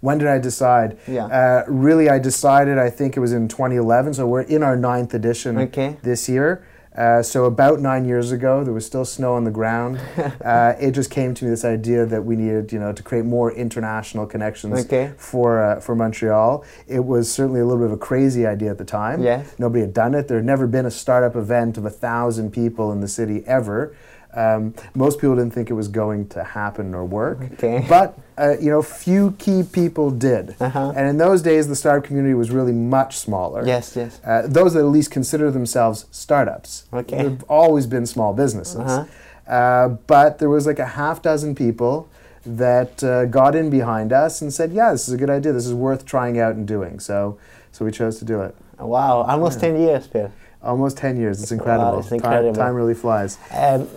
When 0.00 0.18
did 0.18 0.28
I 0.28 0.38
decide? 0.38 0.98
Yeah. 1.08 1.26
Uh, 1.26 1.64
really, 1.66 2.08
I 2.08 2.18
decided, 2.20 2.78
I 2.78 2.88
think 2.90 3.16
it 3.16 3.20
was 3.20 3.32
in 3.32 3.48
2011, 3.48 4.14
so 4.14 4.26
we're 4.26 4.42
in 4.42 4.62
our 4.62 4.76
ninth 4.76 5.12
edition 5.14 5.58
Okay. 5.58 5.96
this 6.02 6.28
year. 6.28 6.64
Uh, 6.98 7.22
so 7.22 7.44
about 7.44 7.78
nine 7.78 8.04
years 8.04 8.32
ago, 8.32 8.64
there 8.64 8.74
was 8.74 8.84
still 8.84 9.04
snow 9.04 9.34
on 9.34 9.44
the 9.44 9.52
ground. 9.52 10.00
uh, 10.44 10.74
it 10.80 10.90
just 10.90 11.12
came 11.12 11.32
to 11.32 11.44
me 11.44 11.50
this 11.50 11.64
idea 11.64 12.04
that 12.04 12.24
we 12.24 12.34
needed, 12.34 12.72
you 12.72 12.80
know, 12.80 12.92
to 12.92 13.04
create 13.04 13.24
more 13.24 13.52
international 13.52 14.26
connections 14.26 14.84
Okay. 14.84 15.12
for 15.16 15.62
uh, 15.62 15.80
for 15.80 15.94
Montreal. 15.94 16.64
It 16.88 17.04
was 17.04 17.30
certainly 17.32 17.60
a 17.60 17.64
little 17.64 17.78
bit 17.80 17.86
of 17.86 17.92
a 17.92 17.96
crazy 17.98 18.46
idea 18.46 18.72
at 18.72 18.78
the 18.78 18.84
time. 18.84 19.22
Yes. 19.22 19.54
Nobody 19.60 19.82
had 19.82 19.94
done 19.94 20.12
it. 20.16 20.26
There 20.26 20.38
had 20.38 20.46
never 20.46 20.66
been 20.66 20.86
a 20.86 20.90
startup 20.90 21.36
event 21.36 21.78
of 21.78 21.84
a 21.84 21.90
thousand 21.90 22.50
people 22.52 22.90
in 22.90 23.00
the 23.00 23.08
city 23.08 23.44
ever. 23.46 23.94
Um, 24.34 24.74
most 24.94 25.18
people 25.20 25.36
didn't 25.36 25.52
think 25.54 25.70
it 25.70 25.74
was 25.74 25.88
going 25.88 26.28
to 26.28 26.44
happen 26.44 26.94
or 26.94 27.04
work. 27.04 27.38
Okay. 27.54 27.84
But 27.88 28.18
uh, 28.36 28.56
you 28.60 28.70
know, 28.70 28.82
few 28.82 29.32
key 29.32 29.62
people 29.64 30.10
did. 30.10 30.54
Uh-huh. 30.60 30.92
And 30.94 31.08
in 31.08 31.16
those 31.16 31.42
days, 31.42 31.66
the 31.66 31.74
startup 31.74 32.04
community 32.04 32.34
was 32.34 32.50
really 32.50 32.72
much 32.72 33.16
smaller. 33.16 33.66
Yes, 33.66 33.96
yes. 33.96 34.20
Uh, 34.24 34.42
those 34.46 34.74
that 34.74 34.80
at 34.80 34.86
least 34.86 35.10
consider 35.10 35.50
themselves 35.50 36.06
startups. 36.10 36.84
Okay. 36.92 37.22
They've 37.22 37.42
always 37.44 37.86
been 37.86 38.06
small 38.06 38.32
businesses. 38.34 38.76
Uh-huh. 38.80 39.52
Uh, 39.52 39.88
but 40.06 40.38
there 40.38 40.50
was 40.50 40.66
like 40.66 40.78
a 40.78 40.86
half 40.86 41.20
dozen 41.22 41.54
people 41.54 42.08
that 42.46 43.02
uh, 43.02 43.24
got 43.24 43.56
in 43.56 43.70
behind 43.70 44.12
us 44.12 44.40
and 44.42 44.52
said, 44.52 44.72
"Yeah, 44.72 44.92
this 44.92 45.08
is 45.08 45.14
a 45.14 45.16
good 45.16 45.30
idea. 45.30 45.52
This 45.52 45.66
is 45.66 45.74
worth 45.74 46.04
trying 46.04 46.38
out 46.38 46.54
and 46.54 46.66
doing." 46.66 47.00
So, 47.00 47.38
so 47.72 47.84
we 47.84 47.90
chose 47.90 48.18
to 48.20 48.24
do 48.24 48.42
it. 48.42 48.54
Wow, 48.78 49.22
almost 49.22 49.58
10 49.58 49.80
years, 49.80 50.06
Phil. 50.06 50.30
Almost 50.62 50.96
ten 50.96 51.16
years. 51.16 51.40
It's 51.42 51.52
incredible. 51.52 52.00
it's 52.00 52.08
Time- 52.08 52.52
Time, 52.52 52.74
really 52.74 52.94
flies. 52.94 53.38
Um, 53.52 53.88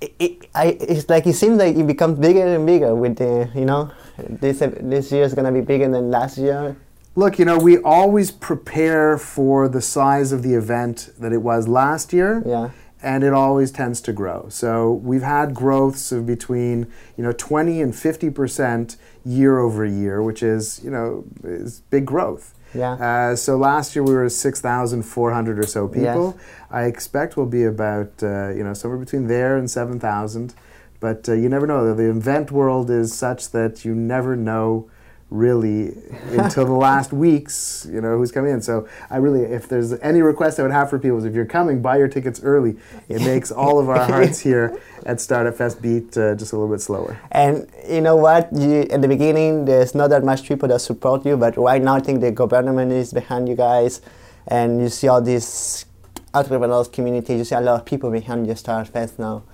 it, 0.00 0.14
it, 0.18 0.48
I, 0.54 0.66
it's 0.80 1.08
like 1.08 1.26
it 1.26 1.34
seems 1.34 1.58
like 1.58 1.76
it 1.76 1.86
becomes 1.86 2.18
bigger 2.18 2.46
and 2.56 2.66
bigger 2.66 2.94
with 2.94 3.16
the, 3.16 3.48
you 3.54 3.64
know, 3.64 3.90
this 4.18 4.58
this 4.58 5.12
year 5.12 5.22
is 5.24 5.34
gonna 5.34 5.52
be 5.52 5.60
bigger 5.60 5.88
than 5.88 6.10
last 6.10 6.38
year. 6.38 6.76
Look, 7.14 7.38
you 7.38 7.44
know, 7.44 7.58
we 7.58 7.78
always 7.78 8.30
prepare 8.30 9.18
for 9.18 9.68
the 9.68 9.82
size 9.82 10.32
of 10.32 10.42
the 10.42 10.54
event 10.54 11.10
that 11.18 11.32
it 11.32 11.42
was 11.42 11.68
last 11.68 12.12
year. 12.12 12.42
Yeah. 12.46 12.70
and 13.04 13.24
it 13.24 13.32
always 13.32 13.72
tends 13.72 14.00
to 14.00 14.12
grow. 14.12 14.46
So 14.48 14.92
we've 14.92 15.22
had 15.22 15.54
growths 15.54 16.12
of 16.12 16.24
between 16.24 16.86
you 17.16 17.24
know 17.24 17.32
20 17.32 17.82
and 17.82 17.94
50 17.94 18.30
percent 18.30 18.96
year 19.24 19.58
over 19.58 19.84
year, 19.84 20.22
which 20.22 20.42
is 20.42 20.80
you 20.84 20.90
know 20.90 21.24
is 21.44 21.80
big 21.90 22.06
growth. 22.06 22.54
Yeah. 22.74 22.92
Uh, 22.92 23.36
so 23.36 23.56
last 23.56 23.94
year 23.94 24.02
we 24.02 24.14
were 24.14 24.28
6,400 24.28 25.58
or 25.58 25.66
so 25.66 25.88
people. 25.88 26.38
I 26.70 26.84
expect 26.84 27.36
we'll 27.36 27.46
be 27.46 27.64
about 27.64 28.22
uh, 28.22 28.50
you 28.50 28.64
know 28.64 28.74
somewhere 28.74 28.98
between 28.98 29.28
there 29.28 29.56
and 29.56 29.70
7,000. 29.70 30.54
But 31.00 31.28
uh, 31.28 31.32
you 31.32 31.48
never 31.48 31.66
know. 31.66 31.94
The 31.94 32.10
event 32.10 32.52
world 32.52 32.88
is 32.88 33.12
such 33.12 33.50
that 33.50 33.84
you 33.84 33.94
never 33.94 34.36
know 34.36 34.88
really 35.32 35.96
until 36.30 36.66
the 36.66 36.72
last 36.88 37.12
weeks, 37.12 37.86
you 37.90 38.00
know, 38.00 38.18
who's 38.18 38.30
coming 38.30 38.52
in. 38.52 38.60
So 38.60 38.86
I 39.10 39.16
really, 39.16 39.42
if 39.42 39.68
there's 39.68 39.92
any 39.94 40.20
request 40.20 40.60
I 40.60 40.62
would 40.62 40.72
have 40.72 40.90
for 40.90 40.98
people 40.98 41.18
is 41.18 41.24
if 41.24 41.34
you're 41.34 41.46
coming, 41.46 41.80
buy 41.80 41.96
your 41.96 42.08
tickets 42.08 42.40
early. 42.42 42.76
It 43.08 43.22
makes 43.32 43.50
all 43.50 43.78
of 43.78 43.88
our 43.88 44.04
hearts 44.04 44.40
here 44.40 44.78
at 45.06 45.20
Startup 45.20 45.54
Fest 45.54 45.80
beat 45.80 46.16
uh, 46.16 46.34
just 46.34 46.52
a 46.52 46.56
little 46.56 46.72
bit 46.72 46.80
slower. 46.80 47.18
And 47.30 47.68
you 47.88 48.00
know 48.00 48.16
what? 48.16 48.52
You, 48.52 48.82
at 48.82 49.00
the 49.00 49.08
beginning, 49.08 49.64
there's 49.64 49.94
not 49.94 50.08
that 50.10 50.22
much 50.22 50.46
people 50.46 50.68
that 50.68 50.80
support 50.80 51.24
you, 51.24 51.36
but 51.36 51.56
right 51.56 51.82
now, 51.82 51.96
I 51.96 52.00
think 52.00 52.20
the 52.20 52.30
government 52.30 52.92
is 52.92 53.12
behind 53.12 53.48
you 53.48 53.56
guys, 53.56 54.02
and 54.46 54.80
you 54.80 54.88
see 54.88 55.08
all 55.08 55.22
these 55.22 55.86
entrepreneurs 56.34 56.88
community. 56.88 57.36
You 57.36 57.44
see 57.44 57.54
a 57.54 57.60
lot 57.60 57.80
of 57.80 57.86
people 57.86 58.10
behind 58.10 58.46
your 58.46 58.56
Startup 58.56 58.92
Fest 58.92 59.18
now. 59.18 59.44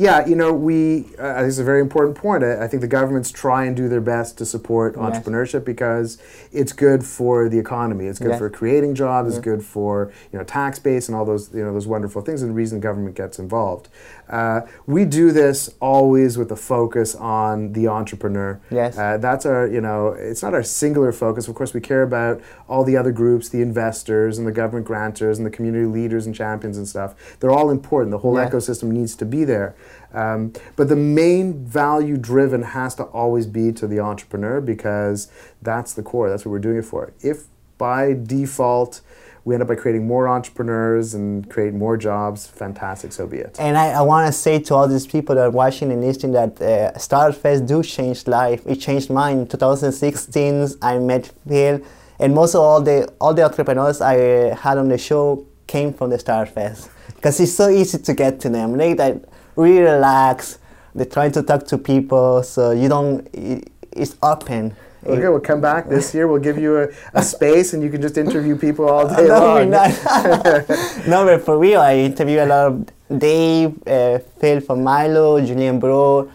Yeah, 0.00 0.24
you 0.28 0.36
know, 0.36 0.52
we, 0.52 1.06
uh, 1.18 1.42
this 1.42 1.54
is 1.54 1.58
a 1.58 1.64
very 1.64 1.80
important 1.80 2.16
point. 2.16 2.44
I, 2.44 2.62
I 2.64 2.68
think 2.68 2.82
the 2.82 2.86
governments 2.86 3.32
try 3.32 3.64
and 3.64 3.76
do 3.76 3.88
their 3.88 4.00
best 4.00 4.38
to 4.38 4.46
support 4.46 4.94
Yes. 4.96 5.02
entrepreneurship 5.04 5.64
because 5.64 6.18
it's 6.52 6.72
good 6.72 7.04
for 7.04 7.48
the 7.48 7.58
economy. 7.58 8.06
It's 8.06 8.20
good 8.20 8.28
Yes. 8.30 8.38
for 8.38 8.48
creating 8.48 8.94
jobs. 8.94 9.30
It's 9.30 9.44
good 9.44 9.64
for, 9.64 10.12
you 10.32 10.38
know, 10.38 10.44
tax 10.44 10.78
base 10.78 11.08
and 11.08 11.16
all 11.16 11.24
those, 11.24 11.52
you 11.52 11.64
know, 11.64 11.72
those 11.72 11.88
wonderful 11.88 12.22
things 12.22 12.42
and 12.42 12.50
the 12.52 12.54
reason 12.54 12.78
government 12.78 13.16
gets 13.16 13.40
involved. 13.40 13.88
Uh, 14.28 14.62
we 14.86 15.04
do 15.04 15.32
this 15.32 15.70
always 15.80 16.36
with 16.36 16.50
a 16.52 16.56
focus 16.56 17.14
on 17.14 17.72
the 17.72 17.88
entrepreneur. 17.88 18.60
Yes. 18.70 18.98
Uh, 18.98 19.16
that's 19.18 19.46
our, 19.46 19.66
you 19.66 19.80
know, 19.80 20.08
it's 20.08 20.42
not 20.42 20.54
our 20.54 20.62
singular 20.62 21.12
focus. 21.12 21.48
Of 21.48 21.54
course, 21.54 21.72
we 21.72 21.80
care 21.80 22.02
about 22.02 22.40
all 22.68 22.84
the 22.84 22.96
other 22.96 23.12
groups, 23.12 23.48
the 23.48 23.62
investors 23.62 24.38
and 24.38 24.46
the 24.46 24.52
government 24.52 24.86
grantors 24.86 25.36
and 25.38 25.46
the 25.46 25.50
community 25.50 25.86
leaders 25.86 26.26
and 26.26 26.34
champions 26.34 26.76
and 26.76 26.86
stuff. 26.86 27.36
They're 27.40 27.50
all 27.50 27.70
important. 27.70 28.10
The 28.10 28.18
whole 28.18 28.36
Yeah. 28.36 28.48
ecosystem 28.50 28.90
needs 28.90 29.16
to 29.16 29.24
be 29.24 29.44
there. 29.44 29.74
Um, 30.12 30.52
but 30.76 30.88
the 30.88 30.96
main 30.96 31.64
value 31.64 32.16
driven 32.16 32.62
has 32.62 32.94
to 32.96 33.04
always 33.04 33.46
be 33.46 33.72
to 33.72 33.86
the 33.86 34.00
entrepreneur 34.00 34.60
because 34.60 35.28
that's 35.62 35.92
the 35.92 36.02
core. 36.02 36.28
That's 36.28 36.44
what 36.46 36.52
we're 36.52 36.58
doing 36.58 36.78
it 36.78 36.84
for. 36.84 37.12
If 37.20 37.44
by 37.76 38.12
default 38.20 39.00
we 39.48 39.54
end 39.54 39.62
up 39.62 39.68
by 39.68 39.74
creating 39.74 40.06
more 40.06 40.28
entrepreneurs 40.28 41.14
and 41.14 41.48
create 41.48 41.72
more 41.72 41.96
jobs, 41.96 42.46
fantastic, 42.46 43.12
so 43.12 43.26
be 43.26 43.38
it. 43.38 43.56
And 43.58 43.78
I, 43.78 43.86
I 43.92 44.02
want 44.02 44.26
to 44.26 44.32
say 44.32 44.58
to 44.58 44.74
all 44.74 44.86
these 44.86 45.06
people 45.06 45.34
that 45.36 45.46
are 45.46 45.50
watching 45.50 45.90
and 45.90 46.02
listening 46.02 46.32
that 46.32 46.60
uh, 46.60 46.98
Startup 46.98 47.34
Fest 47.40 47.64
do 47.64 47.82
change 47.82 48.26
life. 48.26 48.60
It 48.66 48.76
changed 48.76 49.08
mine. 49.08 49.38
In 49.38 49.46
2016, 49.46 50.74
I 50.82 50.98
met 50.98 51.32
Phil, 51.48 51.80
and 52.18 52.34
most 52.34 52.54
of 52.54 52.60
all 52.60 52.82
the 52.82 53.10
all 53.18 53.32
the 53.32 53.42
entrepreneurs 53.42 54.02
I 54.02 54.16
uh, 54.18 54.54
had 54.54 54.76
on 54.76 54.88
the 54.88 54.98
show 54.98 55.46
came 55.66 55.94
from 55.94 56.10
the 56.10 56.18
Startup 56.18 56.52
Fest 56.52 56.90
because 57.16 57.40
it's 57.40 57.54
so 57.54 57.70
easy 57.70 57.96
to 57.96 58.12
get 58.12 58.40
to 58.40 58.50
them. 58.50 58.76
They 58.76 58.92
that 58.94 59.14
really 59.56 59.80
relax. 59.80 60.58
They 60.94 61.06
try 61.06 61.30
to 61.30 61.42
talk 61.42 61.64
to 61.68 61.78
people, 61.78 62.42
so 62.42 62.72
you 62.72 62.88
don't. 62.90 63.26
It, 63.32 63.72
it's 63.92 64.14
open. 64.22 64.76
Okay, 65.08 65.28
we'll 65.28 65.40
come 65.40 65.60
back 65.60 65.88
this 65.88 66.14
year. 66.14 66.28
We'll 66.28 66.40
give 66.40 66.58
you 66.58 66.78
a, 66.82 66.88
a 67.14 67.22
space 67.22 67.72
and 67.72 67.82
you 67.82 67.90
can 67.90 68.02
just 68.02 68.18
interview 68.18 68.56
people 68.56 68.88
all 68.88 69.08
day 69.08 69.26
No, 69.26 69.40
long. 69.40 69.70
no, 71.08 71.24
but 71.24 71.42
for 71.44 71.58
real, 71.58 71.80
I 71.80 71.96
interview 71.96 72.40
a 72.40 72.46
lot 72.46 72.66
of 72.66 73.18
Dave, 73.18 73.86
uh, 73.86 74.18
Phil 74.38 74.60
from 74.60 74.82
Milo, 74.84 75.40
Julien 75.44 75.78
Brault. 75.78 76.30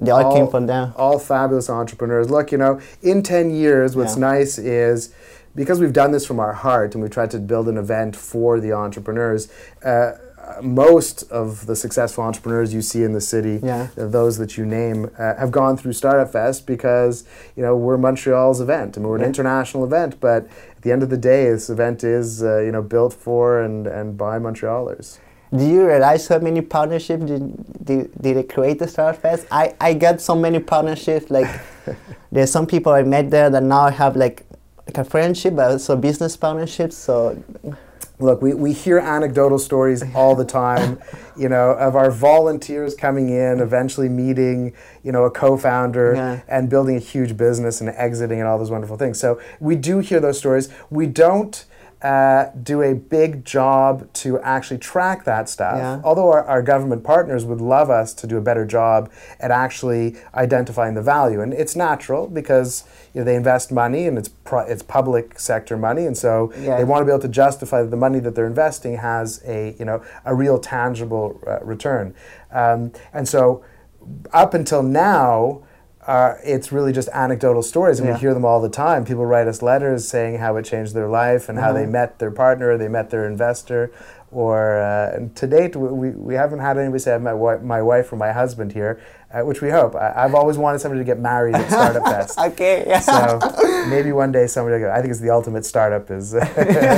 They 0.00 0.10
all, 0.10 0.34
came 0.34 0.48
from 0.48 0.66
there. 0.66 0.92
All 0.96 1.18
fabulous 1.18 1.70
entrepreneurs. 1.70 2.30
Look, 2.30 2.52
you 2.52 2.58
know, 2.58 2.80
in 3.02 3.22
10 3.22 3.50
years, 3.50 3.94
what's 3.96 4.14
Yeah. 4.14 4.32
nice 4.32 4.58
is 4.58 5.10
because 5.54 5.80
we've 5.80 5.92
done 5.92 6.12
this 6.12 6.24
from 6.26 6.40
our 6.40 6.52
heart 6.52 6.94
and 6.94 7.02
we've 7.02 7.12
tried 7.12 7.30
to 7.32 7.38
build 7.38 7.68
an 7.68 7.76
event 7.76 8.16
for 8.16 8.58
the 8.60 8.72
entrepreneurs, 8.72 9.48
uh, 9.84 10.12
most 10.62 11.22
of 11.30 11.66
the 11.66 11.74
successful 11.76 12.24
entrepreneurs 12.24 12.72
you 12.74 12.82
see 12.82 13.02
in 13.02 13.12
the 13.12 13.20
city, 13.20 13.60
Yeah. 13.62 13.88
uh, 13.98 14.06
those 14.06 14.38
that 14.38 14.56
you 14.56 14.64
name, 14.66 15.10
uh, 15.18 15.34
have 15.36 15.50
gone 15.50 15.76
through 15.76 15.92
Startup 15.92 16.30
Fest 16.30 16.66
because, 16.66 17.24
you 17.56 17.62
know, 17.62 17.76
we're 17.76 17.96
Montreal's 17.96 18.60
event. 18.60 18.96
I 18.96 19.00
mean, 19.00 19.08
we're 19.08 19.16
an 19.16 19.22
Yeah. 19.22 19.28
international 19.28 19.84
event, 19.84 20.16
but 20.20 20.44
at 20.76 20.82
the 20.82 20.92
end 20.92 21.02
of 21.02 21.10
the 21.10 21.16
day, 21.16 21.50
this 21.50 21.70
event 21.70 22.04
is, 22.04 22.42
uh, 22.42 22.58
you 22.58 22.72
know, 22.72 22.82
built 22.82 23.12
for 23.14 23.60
and, 23.60 23.86
and 23.86 24.16
by 24.16 24.38
Montrealers. 24.38 25.18
Do 25.54 25.64
you 25.66 25.86
realize 25.86 26.26
how 26.28 26.38
many 26.38 26.62
partnerships 26.62 27.24
did, 27.26 27.84
did, 27.84 28.10
did 28.22 28.36
they 28.38 28.42
create 28.42 28.78
the 28.78 28.88
Startup 28.88 29.20
Fest? 29.20 29.46
I, 29.50 29.74
I 29.80 29.92
got 29.94 30.20
so 30.20 30.34
many 30.34 30.58
partnerships. 30.60 31.30
Like, 31.30 31.48
there's 32.32 32.50
some 32.50 32.66
people 32.66 32.92
I 32.92 33.02
met 33.02 33.30
there 33.30 33.50
that 33.50 33.62
now 33.62 33.82
I 33.82 33.90
have 33.90 34.16
like, 34.16 34.44
like 34.86 34.96
a 34.98 35.04
friendship, 35.04 35.54
but 35.56 35.70
also 35.70 35.94
business 35.94 36.36
partnerships. 36.38 36.96
So, 36.96 37.36
Look, 38.22 38.40
we, 38.40 38.54
we 38.54 38.72
hear 38.72 38.98
anecdotal 38.98 39.58
stories 39.58 40.02
all 40.14 40.36
the 40.36 40.44
time, 40.44 41.00
you 41.36 41.48
know, 41.48 41.72
of 41.72 41.96
our 41.96 42.10
volunteers 42.10 42.94
coming 42.94 43.28
in, 43.30 43.60
eventually 43.60 44.08
meeting, 44.08 44.72
you 45.02 45.10
know, 45.12 45.24
a 45.24 45.30
co-founder 45.30 46.14
Yeah. 46.14 46.40
and 46.48 46.70
building 46.70 46.96
a 46.96 47.00
huge 47.00 47.36
business 47.36 47.80
and 47.80 47.90
exiting 47.90 48.38
and 48.38 48.48
all 48.48 48.58
those 48.58 48.70
wonderful 48.70 48.96
things. 48.96 49.18
So 49.18 49.40
we 49.60 49.74
do 49.76 49.98
hear 49.98 50.20
those 50.20 50.38
stories. 50.38 50.68
We 50.88 51.06
don't 51.06 51.64
uh, 52.02 52.50
do 52.62 52.82
a 52.82 52.94
big 52.94 53.44
job 53.44 54.12
to 54.12 54.40
actually 54.40 54.78
track 54.78 55.24
that 55.24 55.48
stuff. 55.48 55.76
Yeah. 55.76 56.00
Although 56.02 56.28
our, 56.32 56.44
our 56.44 56.62
government 56.62 57.04
partners 57.04 57.44
would 57.44 57.60
love 57.60 57.90
us 57.90 58.12
to 58.14 58.26
do 58.26 58.36
a 58.36 58.40
better 58.40 58.64
job 58.64 59.10
at 59.38 59.50
actually 59.52 60.16
identifying 60.34 60.94
the 60.94 61.02
value, 61.02 61.40
and 61.40 61.52
it's 61.52 61.76
natural 61.76 62.26
because 62.26 62.84
you 63.14 63.20
know, 63.20 63.24
they 63.24 63.36
invest 63.36 63.70
money 63.70 64.06
and 64.06 64.18
it's 64.18 64.28
pro- 64.28 64.66
it's 64.66 64.82
public 64.82 65.38
sector 65.38 65.76
money, 65.76 66.06
and 66.06 66.16
so 66.16 66.52
Yeah. 66.58 66.76
they 66.76 66.84
want 66.84 67.02
to 67.02 67.04
be 67.04 67.12
able 67.12 67.22
to 67.22 67.28
justify 67.28 67.82
that 67.82 67.90
the 67.90 67.96
money 67.96 68.18
that 68.18 68.34
they're 68.34 68.46
investing 68.46 68.96
has 68.96 69.40
a 69.46 69.76
you 69.78 69.84
know 69.84 70.02
a 70.24 70.34
real 70.34 70.58
tangible 70.58 71.40
uh, 71.46 71.60
return, 71.62 72.14
um, 72.50 72.90
and 73.12 73.28
so 73.28 73.62
up 74.32 74.54
until 74.54 74.82
now. 74.82 75.62
Uh, 76.06 76.34
it's 76.42 76.72
really 76.72 76.92
just 76.92 77.08
anecdotal 77.12 77.62
stories, 77.62 78.00
and 78.00 78.08
Yeah. 78.08 78.14
we 78.14 78.20
hear 78.20 78.34
them 78.34 78.44
all 78.44 78.60
the 78.60 78.68
time. 78.68 79.04
People 79.04 79.24
write 79.24 79.46
us 79.46 79.62
letters 79.62 80.08
saying 80.08 80.38
how 80.38 80.56
it 80.56 80.64
changed 80.64 80.94
their 80.94 81.06
life 81.08 81.48
and 81.48 81.58
how 81.60 81.72
they 81.72 81.82
Uh-huh. 81.82 81.92
met 81.92 82.18
their 82.18 82.32
partner, 82.32 82.76
they 82.76 82.88
met 82.88 83.10
their 83.10 83.24
investor, 83.24 83.90
or 84.32 84.78
uh, 84.78 85.14
and 85.14 85.36
to 85.36 85.46
date 85.46 85.76
we, 85.76 86.10
we, 86.10 86.34
haven't 86.34 86.58
had 86.58 86.76
anybody 86.78 86.98
say 86.98 87.14
I've 87.14 87.22
met 87.22 87.32
wi- 87.32 87.58
my 87.62 87.82
wife 87.82 88.12
or 88.12 88.16
my 88.16 88.32
husband 88.32 88.72
here, 88.72 88.98
uh, 89.32 89.42
which 89.42 89.60
we 89.62 89.70
hope. 89.70 89.94
I, 89.94 90.12
I've 90.24 90.34
always 90.34 90.56
wanted 90.58 90.80
somebody 90.80 91.00
to 91.00 91.04
get 91.04 91.20
married 91.20 91.54
at 91.54 91.68
Startup 91.68 92.02
Fest. 92.12 92.36
okay. 92.38 92.82
Yeah. 92.86 92.98
So 93.00 93.38
maybe 93.88 94.10
one 94.10 94.32
day 94.32 94.46
somebody. 94.48 94.82
will 94.82 94.88
go, 94.88 94.92
I 94.92 95.00
think 95.02 95.10
it's 95.12 95.20
the 95.20 95.30
ultimate 95.30 95.64
startup. 95.66 96.10
Is 96.10 96.34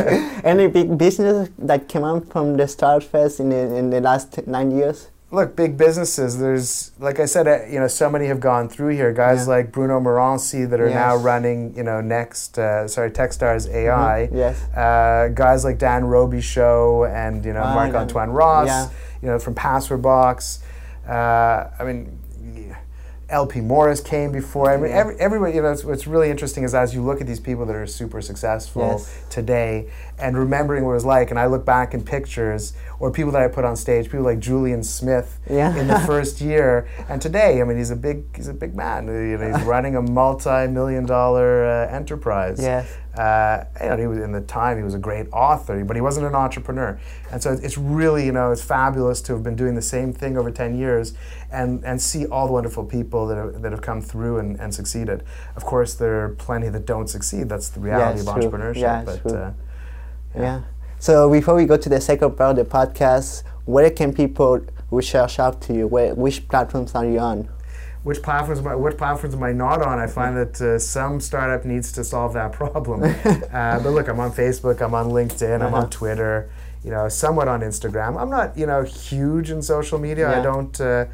Any 0.45 0.69
big 0.69 0.97
business 0.97 1.51
that 1.59 1.89
came 1.89 2.05
out 2.05 2.27
from 2.33 2.57
the 2.57 2.67
Startup 2.69 3.03
Fest 3.07 3.41
in 3.41 3.51
the, 3.51 3.57
in 3.77 3.91
the 3.91 4.01
last 4.01 4.47
nine 4.47 4.71
years? 4.71 5.09
Look 5.35 5.57
big 5.57 5.77
businesses. 5.77 6.39
There's 6.39 6.93
like 7.01 7.19
I 7.19 7.25
said, 7.25 7.49
uh, 7.49 7.65
you 7.67 7.81
know, 7.81 7.89
so 7.89 8.09
many 8.09 8.27
have 8.27 8.39
gone 8.41 8.69
through 8.69 8.95
here. 8.95 9.13
Guys 9.13 9.41
Yeah. 9.47 9.55
like 9.55 9.73
Bruno 9.73 9.99
Morency 10.01 10.69
that 10.71 10.81
are 10.81 10.89
now 10.91 11.17
running, 11.17 11.75
you 11.77 11.83
know, 11.83 12.01
next. 12.01 12.57
Uh, 12.59 12.87
sorry, 12.87 13.11
Techstars 13.11 13.69
AI. 13.69 14.29
Mhm, 14.31 14.37
yes. 14.37 14.57
Uh, 14.77 15.29
guys 15.35 15.65
like 15.65 15.79
Dan 15.79 16.05
Roby 16.05 16.41
and 16.41 17.45
you 17.45 17.53
know 17.53 17.65
Marc 17.65 17.95
Antoine 17.95 18.31
Ross. 18.31 18.69
Yeah. 18.69 18.89
You 19.23 19.29
know 19.31 19.39
from 19.39 19.55
Password 19.55 20.03
Box. 20.03 20.61
Uh, 21.09 21.67
I 21.79 21.85
mean. 21.85 22.19
LP 23.35 23.61
Maurice 23.61 24.01
came 24.01 24.31
before. 24.31 24.71
I 24.71 24.77
mean, 24.77 24.91
Yeah. 24.91 24.99
every, 24.99 25.17
everybody. 25.19 25.55
You 25.57 25.63
know, 25.63 25.73
it's, 25.73 25.85
what's 25.85 26.07
really 26.07 26.31
interesting 26.31 26.63
is 26.63 26.73
as 26.75 26.95
you 26.95 27.03
look 27.03 27.21
at 27.21 27.27
these 27.27 27.41
people 27.41 27.67
that 27.67 27.75
are 27.75 27.87
super 27.87 28.23
successful 28.23 28.83
Yes. 28.99 29.13
today, 29.29 29.89
and 30.21 30.39
remembering 30.39 30.85
what 30.85 30.93
it 30.93 30.95
was 30.95 31.05
like, 31.05 31.31
and 31.33 31.41
I 31.41 31.47
look 31.47 31.65
back 31.67 31.93
in 31.93 32.03
pictures 32.05 32.73
or 33.01 33.11
people 33.11 33.33
that 33.33 33.43
I 33.43 33.49
put 33.49 33.65
on 33.65 33.75
stage, 33.75 34.05
people 34.05 34.25
like 34.25 34.39
Julien 34.39 34.85
Smith 34.85 35.41
Yeah. 35.51 35.77
in 35.77 35.89
the 35.89 35.99
first 36.07 36.41
year, 36.41 36.87
and 37.09 37.21
today, 37.21 37.61
I 37.61 37.65
mean, 37.65 37.77
he's 37.79 37.91
a 37.91 37.97
big, 37.97 38.25
he's 38.37 38.47
a 38.47 38.55
big 38.55 38.77
man. 38.77 39.09
You 39.09 39.37
know, 39.37 39.53
he's 39.53 39.63
running 39.75 39.97
a 39.97 40.03
multi-million 40.03 41.05
dollar 41.07 41.65
uh, 41.67 41.89
enterprise. 41.91 42.61
Yes. 42.63 42.87
Uh, 43.19 43.65
you 43.81 43.89
know, 43.91 43.97
he 43.97 44.07
was 44.09 44.19
in 44.19 44.33
the 44.33 44.41
time 44.41 44.77
he 44.77 44.83
was 44.83 44.95
a 44.95 44.99
great 44.99 45.27
author, 45.33 45.85
but 45.85 45.95
he 45.97 46.03
wasn't 46.03 46.27
an 46.27 46.35
entrepreneur. 46.35 46.99
And 47.31 47.41
so 47.43 47.53
it's 47.53 47.79
really, 47.79 48.27
you 48.27 48.33
know, 48.33 48.51
it's 48.51 48.63
fabulous 48.63 49.21
to 49.23 49.33
have 49.35 49.43
been 49.45 49.55
doing 49.57 49.75
the 49.77 49.83
same 49.83 50.13
thing 50.13 50.37
over 50.37 50.51
ten 50.51 50.77
years, 50.77 51.15
and 51.61 51.85
and 51.85 51.97
see 52.01 52.23
all 52.27 52.47
the 52.47 52.53
wonderful 52.53 52.85
people 52.97 53.27
that 53.29 53.37
have, 53.43 53.63
that 53.63 53.73
have 53.73 53.83
come 53.91 54.01
through 54.11 54.35
and, 54.43 54.61
and 54.63 54.75
succeeded. 54.75 55.19
Of 55.57 55.65
course, 55.65 55.95
there 55.95 56.15
are 56.25 56.29
plenty 56.47 56.69
that 56.75 56.85
don't 56.87 57.09
succeed. 57.17 57.45
That's 57.49 57.69
the 57.75 57.81
reality 57.81 58.21
it's 58.21 58.29
of 58.29 58.35
true. 58.35 58.43
entrepreneurship. 58.51 58.81
Yeah, 58.89 59.05
but. 59.05 59.27
Uh, 59.33 59.51
Yeah. 60.37 60.61
So 60.99 61.31
before 61.31 61.55
we 61.55 61.65
go 61.73 61.77
to 61.77 61.89
the 61.89 62.01
second 62.01 62.31
part 62.37 62.59
of 62.59 62.69
the 62.69 62.71
podcast, 62.79 63.43
where 63.67 63.91
can 63.91 64.13
people 64.13 64.61
reach 64.91 65.15
out 65.15 65.61
to 65.67 65.73
you? 65.73 65.87
Where, 65.95 66.15
which 66.15 66.39
platforms 66.49 66.95
are 66.95 67.07
you 67.07 67.19
on? 67.19 67.49
which 68.05 68.21
platforms 68.23 68.59
am 68.61 68.67
I, 68.69 68.75
what 68.75 68.99
platforms 68.99 69.35
am 69.35 69.43
I 69.43 69.53
not 69.53 69.81
on? 69.81 69.99
I 69.99 70.07
find 70.07 70.37
that 70.37 70.61
uh, 70.61 70.79
some 70.79 71.21
startup 71.21 71.65
needs 71.65 71.91
to 71.93 72.05
solve 72.05 72.35
that 72.35 72.53
problem. 72.53 73.03
uh, 73.25 73.81
but 73.83 73.91
look, 73.97 74.09
I'm 74.09 74.21
on 74.21 74.33
Facebook, 74.33 74.83
I'm 74.83 74.95
on 74.95 75.07
LinkedIn, 75.19 75.55
I'm 75.63 75.73
Uh-huh. 75.73 75.85
on 75.85 75.91
Twitter, 75.91 76.51
you 76.85 76.91
know, 76.91 77.09
somewhat 77.09 77.49
on 77.49 77.61
Instagram. 77.63 78.21
I'm 78.21 78.29
not, 78.29 78.59
you 78.59 78.67
know, 78.67 78.83
huge 78.83 79.51
in 79.51 79.63
social 79.63 79.99
media. 79.99 80.27
I 80.39 80.43
don't. 80.43 80.79
Uh, 80.81 81.07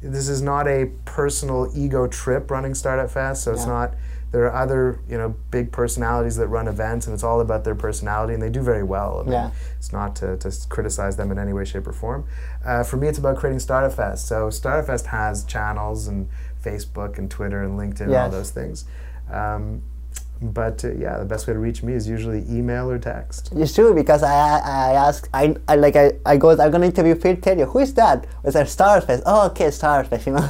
this 0.00 0.28
is 0.28 0.42
not 0.42 0.68
a 0.68 0.90
personal 1.04 1.70
ego 1.74 2.06
trip 2.06 2.50
running 2.50 2.74
Startup 2.74 3.10
Fest, 3.10 3.42
so 3.44 3.52
it's 3.52 3.66
not. 3.66 3.94
There 4.30 4.44
are 4.44 4.54
other, 4.54 5.00
you 5.08 5.16
know, 5.16 5.34
big 5.50 5.72
personalities 5.72 6.36
that 6.36 6.48
run 6.48 6.68
events, 6.68 7.06
and 7.06 7.14
it's 7.14 7.24
all 7.24 7.40
about 7.40 7.64
their 7.64 7.74
personality, 7.74 8.34
and 8.34 8.42
they 8.42 8.50
do 8.50 8.60
very 8.60 8.82
well. 8.82 9.20
I 9.20 9.22
mean, 9.22 9.32
Yeah. 9.32 9.50
It's 9.78 9.90
not 9.90 10.14
to, 10.16 10.36
to 10.36 10.52
criticize 10.68 11.16
them 11.16 11.32
in 11.32 11.38
any 11.38 11.54
way, 11.54 11.64
shape, 11.64 11.86
or 11.86 11.94
form. 11.94 12.26
Uh, 12.62 12.82
for 12.84 12.98
me, 12.98 13.08
it's 13.08 13.16
about 13.18 13.38
creating 13.38 13.58
Startup 13.60 13.90
Fest. 13.92 14.26
So 14.26 14.50
Startup 14.50 14.86
Fest 14.86 15.06
has 15.06 15.44
channels 15.44 16.08
and 16.08 16.28
Facebook 16.62 17.16
and 17.16 17.30
Twitter 17.30 17.62
and 17.62 17.78
LinkedIn 17.78 18.02
and 18.02 18.10
all 18.24 18.30
those 18.30 18.50
things. 18.50 18.84
Um, 19.32 19.80
but 20.40 20.84
uh, 20.84 20.92
yeah, 20.92 21.18
the 21.18 21.24
best 21.24 21.46
way 21.46 21.52
to 21.52 21.58
reach 21.58 21.82
me 21.82 21.92
is 21.92 22.08
usually 22.08 22.44
email 22.48 22.90
or 22.90 22.98
text. 22.98 23.50
It's 23.56 23.74
true 23.74 23.94
because 23.94 24.22
I 24.22 24.58
I 24.58 24.92
ask 24.94 25.28
I, 25.34 25.56
I 25.66 25.76
like 25.76 25.96
I, 25.96 26.12
I 26.24 26.36
go 26.36 26.50
I'm 26.50 26.70
gonna 26.70 26.86
interview 26.86 27.14
Phil 27.14 27.36
Terry. 27.36 27.62
Who 27.62 27.78
is 27.80 27.94
that? 27.94 28.26
It's 28.44 28.56
a 28.56 28.62
Starfest. 28.64 29.22
Oh 29.26 29.46
okay, 29.46 29.66
Starfest. 29.68 30.26
You 30.26 30.32
know. 30.34 30.48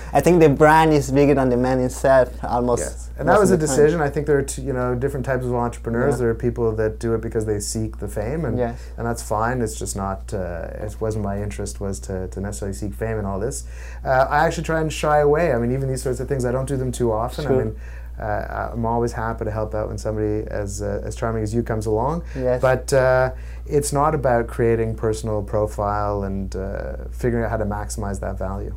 I 0.12 0.20
think 0.20 0.40
the 0.40 0.48
brand 0.48 0.92
is 0.92 1.10
bigger 1.12 1.34
than 1.34 1.50
the 1.50 1.56
man 1.56 1.78
himself, 1.78 2.42
almost. 2.42 2.82
Yes, 2.82 3.10
and 3.16 3.28
that 3.28 3.38
was 3.38 3.52
a 3.52 3.54
time. 3.56 3.60
decision. 3.60 4.00
I 4.00 4.10
think 4.10 4.26
there 4.26 4.38
are 4.38 4.42
two, 4.42 4.62
you 4.62 4.72
know 4.72 4.94
different 4.94 5.24
types 5.24 5.44
of 5.44 5.54
entrepreneurs. 5.54 6.14
Yeah. 6.14 6.18
There 6.18 6.30
are 6.30 6.34
people 6.34 6.74
that 6.76 6.98
do 6.98 7.14
it 7.14 7.20
because 7.20 7.46
they 7.46 7.60
seek 7.60 7.98
the 7.98 8.08
fame, 8.08 8.44
and 8.44 8.58
Yes. 8.58 8.90
and 8.96 9.06
that's 9.06 9.22
fine. 9.22 9.62
It's 9.62 9.78
just 9.78 9.96
not. 9.96 10.34
Uh, 10.34 10.68
it 10.74 11.00
wasn't 11.00 11.24
my 11.24 11.40
interest 11.40 11.80
was 11.80 12.00
to, 12.00 12.26
to 12.28 12.40
necessarily 12.40 12.74
seek 12.76 12.92
fame 12.92 13.18
and 13.18 13.26
all 13.26 13.38
this. 13.38 13.64
Uh, 14.04 14.26
I 14.28 14.44
actually 14.46 14.64
try 14.64 14.80
and 14.80 14.92
shy 14.92 15.18
away. 15.20 15.52
I 15.52 15.58
mean, 15.58 15.72
even 15.72 15.88
these 15.88 16.02
sorts 16.02 16.18
of 16.20 16.28
things, 16.28 16.44
I 16.44 16.50
don't 16.52 16.66
do 16.66 16.76
them 16.76 16.90
too 16.92 17.12
often. 17.12 17.44
Sure. 17.44 17.60
I 17.60 17.64
mean. 17.64 17.76
Uh, 18.20 18.70
I'm 18.72 18.84
always 18.84 19.12
happy 19.12 19.44
to 19.44 19.50
help 19.50 19.74
out 19.74 19.88
when 19.88 19.98
somebody 19.98 20.46
as 20.48 20.82
uh, 20.82 21.02
as 21.04 21.16
charming 21.16 21.42
as 21.42 21.54
you 21.54 21.62
comes 21.62 21.86
along. 21.86 22.22
Yes. 22.36 22.60
But 22.60 22.92
uh, 22.92 23.32
it's 23.66 23.92
not 23.92 24.14
about 24.14 24.46
creating 24.46 24.94
personal 24.94 25.42
profile 25.42 26.24
and 26.24 26.54
uh, 26.54 27.08
figuring 27.10 27.44
out 27.44 27.50
how 27.50 27.56
to 27.56 27.64
maximize 27.64 28.20
that 28.20 28.38
value. 28.38 28.74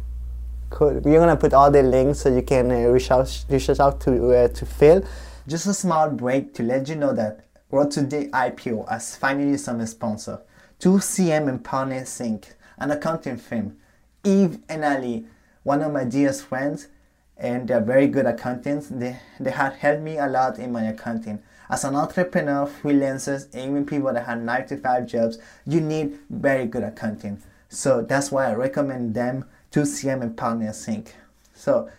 Cool. 0.69 1.01
We're 1.03 1.19
gonna 1.19 1.35
put 1.35 1.53
all 1.53 1.69
the 1.69 1.83
links 1.83 2.19
so 2.19 2.33
you 2.33 2.41
can 2.41 2.71
uh, 2.71 2.89
reach 2.89 3.11
out 3.11 3.45
reach 3.49 3.69
us 3.69 3.79
out 3.79 3.99
to 4.01 4.31
uh, 4.31 4.47
to 4.47 4.65
Phil. 4.65 5.03
Just 5.45 5.67
a 5.67 5.73
small 5.73 6.09
break 6.09 6.53
to 6.53 6.63
let 6.63 6.87
you 6.87 6.95
know 6.95 7.13
that 7.13 7.43
Road 7.73 7.89
to 7.89 8.03
the 8.03 8.27
IPO 8.27 8.87
has 8.87 9.15
finally 9.15 9.57
some 9.57 9.83
sponsor. 9.87 10.41
2CM 10.79 11.49
and 11.49 11.63
Partners 11.63 12.19
Inc., 12.19 12.53
an 12.77 12.91
accounting 12.91 13.37
firm. 13.37 13.77
Eve 14.23 14.59
and 14.69 14.85
Ali, 14.85 15.25
one 15.63 15.81
of 15.81 15.91
my 15.91 16.03
dearest 16.03 16.45
friends, 16.45 16.87
and 17.37 17.67
they're 17.67 17.81
very 17.81 18.07
good 18.07 18.25
accountants. 18.25 18.87
They, 18.87 19.19
they 19.39 19.51
have 19.51 19.75
helped 19.75 20.01
me 20.01 20.17
a 20.17 20.27
lot 20.27 20.59
in 20.59 20.71
my 20.71 20.83
accounting. 20.83 21.41
As 21.69 21.83
an 21.83 21.95
entrepreneur, 21.95 22.67
freelancers, 22.67 23.53
even 23.55 23.85
people 23.85 24.13
that 24.13 24.25
have 24.25 24.41
9 24.41 24.67
to 24.67 24.77
5 24.77 25.07
jobs, 25.07 25.39
you 25.65 25.81
need 25.81 26.19
very 26.29 26.65
good 26.65 26.83
accounting. 26.83 27.41
So 27.69 28.01
that's 28.01 28.31
why 28.31 28.47
I 28.47 28.53
recommend 28.53 29.15
them 29.15 29.45
to 29.71 29.81
CM 29.81 30.21
and 30.21 30.37
Partners 30.37 30.85
Inc. 30.85 31.09
So 31.55 31.89